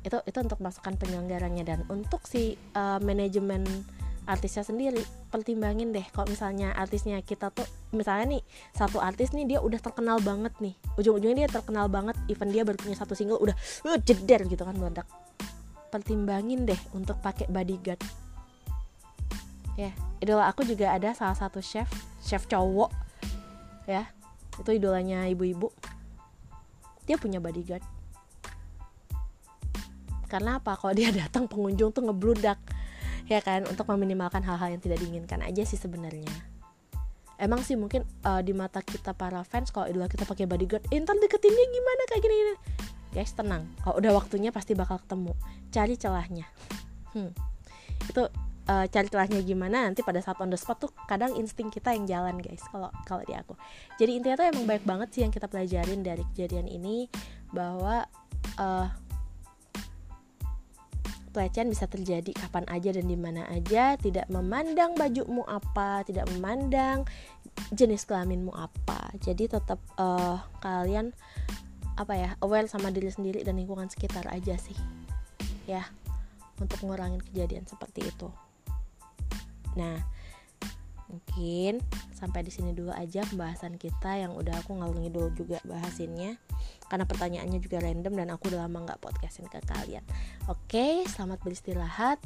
itu 0.00 0.16
itu 0.24 0.38
untuk 0.40 0.64
masukan 0.64 0.96
penyelenggaranya. 0.96 1.68
Dan 1.68 1.84
untuk 1.92 2.24
si 2.24 2.56
uh, 2.72 2.96
manajemen 3.04 3.60
artisnya 4.24 4.64
sendiri 4.64 5.04
pertimbangin 5.28 5.92
deh 5.92 6.06
kalau 6.16 6.32
misalnya 6.32 6.72
artisnya 6.72 7.20
kita 7.20 7.52
tuh 7.52 7.68
misalnya 7.90 8.38
nih 8.38 8.42
satu 8.70 9.02
artis 9.02 9.34
nih 9.34 9.46
dia 9.56 9.58
udah 9.58 9.78
terkenal 9.82 10.22
banget 10.22 10.54
nih. 10.62 10.74
Ujung-ujungnya 10.98 11.46
dia 11.46 11.50
terkenal 11.50 11.90
banget 11.90 12.14
even 12.30 12.54
dia 12.54 12.62
baru 12.62 12.78
punya 12.78 12.96
satu 12.98 13.18
single 13.18 13.42
udah 13.42 13.56
uh, 13.86 13.98
jeder 13.98 14.46
gitu 14.46 14.62
kan 14.62 14.74
meledak 14.78 15.06
pertimbangin 15.90 16.66
deh 16.66 16.78
untuk 16.94 17.18
pakai 17.18 17.50
bodyguard. 17.50 17.98
Ya 19.74 19.90
idola 20.22 20.46
aku 20.46 20.62
juga 20.62 20.94
ada 20.94 21.10
salah 21.14 21.34
satu 21.34 21.58
chef 21.58 21.90
chef 22.22 22.46
cowok. 22.46 22.90
Ya 23.90 24.06
itu 24.54 24.70
idolanya 24.70 25.26
ibu-ibu. 25.26 25.74
Dia 27.10 27.18
punya 27.18 27.42
bodyguard. 27.42 27.82
Karena 30.30 30.62
apa? 30.62 30.78
Kalau 30.78 30.94
dia 30.94 31.10
datang 31.26 31.50
pengunjung 31.50 31.90
tuh 31.90 32.06
ngebludak. 32.06 32.62
Ya 33.26 33.42
kan? 33.42 33.66
Untuk 33.66 33.86
meminimalkan 33.90 34.42
hal-hal 34.42 34.74
yang 34.74 34.82
tidak 34.82 35.02
diinginkan 35.02 35.42
aja 35.42 35.62
sih 35.62 35.78
sebenarnya 35.78 36.49
emang 37.40 37.64
sih 37.64 37.74
mungkin 37.74 38.04
uh, 38.22 38.44
di 38.44 38.52
mata 38.52 38.84
kita 38.84 39.16
para 39.16 39.40
fans 39.42 39.72
kalau 39.72 39.88
idola 39.88 40.06
kita 40.06 40.28
pakai 40.28 40.44
bodyguard 40.44 40.84
eh, 40.92 41.00
ntar 41.00 41.16
deketinnya 41.16 41.66
gimana 41.72 42.02
kayak 42.12 42.22
gini, 42.22 42.34
gini. 42.36 42.54
Guys 43.10 43.32
tenang. 43.34 43.66
Kalau 43.82 43.98
udah 43.98 44.12
waktunya 44.14 44.54
pasti 44.54 44.78
bakal 44.78 45.02
ketemu. 45.02 45.32
Cari 45.74 45.94
celahnya. 45.98 46.46
Hmm. 47.10 47.34
itu 48.00 48.22
uh, 48.70 48.86
cari 48.86 49.08
celahnya 49.10 49.42
gimana 49.42 49.84
nanti 49.84 50.00
pada 50.06 50.22
saat 50.22 50.38
on 50.38 50.48
the 50.48 50.56
spot 50.58 50.78
tuh 50.78 50.90
kadang 51.04 51.34
insting 51.36 51.68
kita 51.68 51.90
yang 51.90 52.06
jalan 52.06 52.38
guys 52.38 52.62
kalau 52.70 52.88
kalau 53.02 53.26
di 53.26 53.34
aku. 53.34 53.58
Jadi 53.98 54.22
intinya 54.22 54.36
tuh 54.38 54.46
emang 54.46 54.64
baik 54.64 54.84
banget 54.86 55.08
sih 55.10 55.20
yang 55.26 55.34
kita 55.34 55.50
pelajarin 55.50 56.00
dari 56.06 56.22
kejadian 56.32 56.70
ini 56.70 57.10
bahwa 57.50 58.06
uh, 58.56 58.88
pelecehan 61.30 61.70
bisa 61.70 61.86
terjadi 61.86 62.30
kapan 62.34 62.66
aja 62.68 62.90
dan 62.94 63.06
di 63.06 63.18
mana 63.18 63.46
aja, 63.48 63.94
tidak 63.96 64.26
memandang 64.28 64.98
bajumu 64.98 65.46
apa, 65.46 66.02
tidak 66.04 66.26
memandang 66.34 67.06
jenis 67.74 68.04
kelaminmu 68.04 68.50
apa. 68.54 69.14
Jadi 69.22 69.46
tetap 69.50 69.78
uh, 69.96 70.38
kalian 70.62 71.14
apa 71.98 72.14
ya 72.16 72.30
aware 72.40 72.64
sama 72.66 72.88
diri 72.88 73.12
sendiri 73.12 73.44
dan 73.44 73.56
lingkungan 73.58 73.88
sekitar 73.88 74.26
aja 74.30 74.58
sih. 74.58 74.76
Ya 75.64 75.86
untuk 76.60 76.82
ngurangin 76.84 77.24
kejadian 77.32 77.64
seperti 77.64 78.04
itu. 78.04 78.28
Nah 79.78 80.19
mungkin 81.10 81.82
sampai 82.14 82.46
di 82.46 82.54
sini 82.54 82.70
dulu 82.70 82.94
aja 82.94 83.26
pembahasan 83.26 83.74
kita 83.76 84.22
yang 84.22 84.32
udah 84.38 84.62
aku 84.62 84.78
ngalung 84.78 85.02
dulu 85.10 85.34
juga 85.34 85.58
bahasinnya 85.66 86.38
karena 86.86 87.04
pertanyaannya 87.04 87.58
juga 87.58 87.82
random 87.82 88.14
dan 88.14 88.28
aku 88.30 88.54
udah 88.54 88.70
lama 88.70 88.86
nggak 88.86 89.02
podcastin 89.02 89.50
ke 89.50 89.58
kalian 89.66 90.06
oke 90.46 90.86
selamat 91.10 91.42
beristirahat 91.42 92.22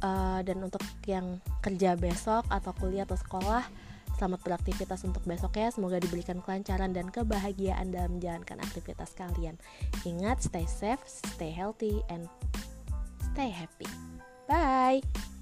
uh, 0.00 0.40
dan 0.40 0.64
untuk 0.64 0.80
yang 1.04 1.38
kerja 1.60 1.94
besok 2.00 2.48
atau 2.48 2.72
kuliah 2.74 3.04
atau 3.04 3.20
sekolah 3.20 3.64
Selamat 4.14 4.46
beraktivitas 4.46 5.02
untuk 5.02 5.26
besok 5.26 5.58
ya. 5.58 5.74
Semoga 5.74 5.98
diberikan 5.98 6.38
kelancaran 6.38 6.94
dan 6.94 7.10
kebahagiaan 7.10 7.90
dalam 7.90 8.18
menjalankan 8.18 8.62
aktivitas 8.62 9.10
kalian. 9.18 9.58
Ingat, 10.06 10.46
stay 10.46 10.66
safe, 10.70 11.02
stay 11.06 11.50
healthy, 11.50 11.98
and 12.06 12.30
stay 13.34 13.50
happy. 13.50 13.90
Bye. 14.46 15.33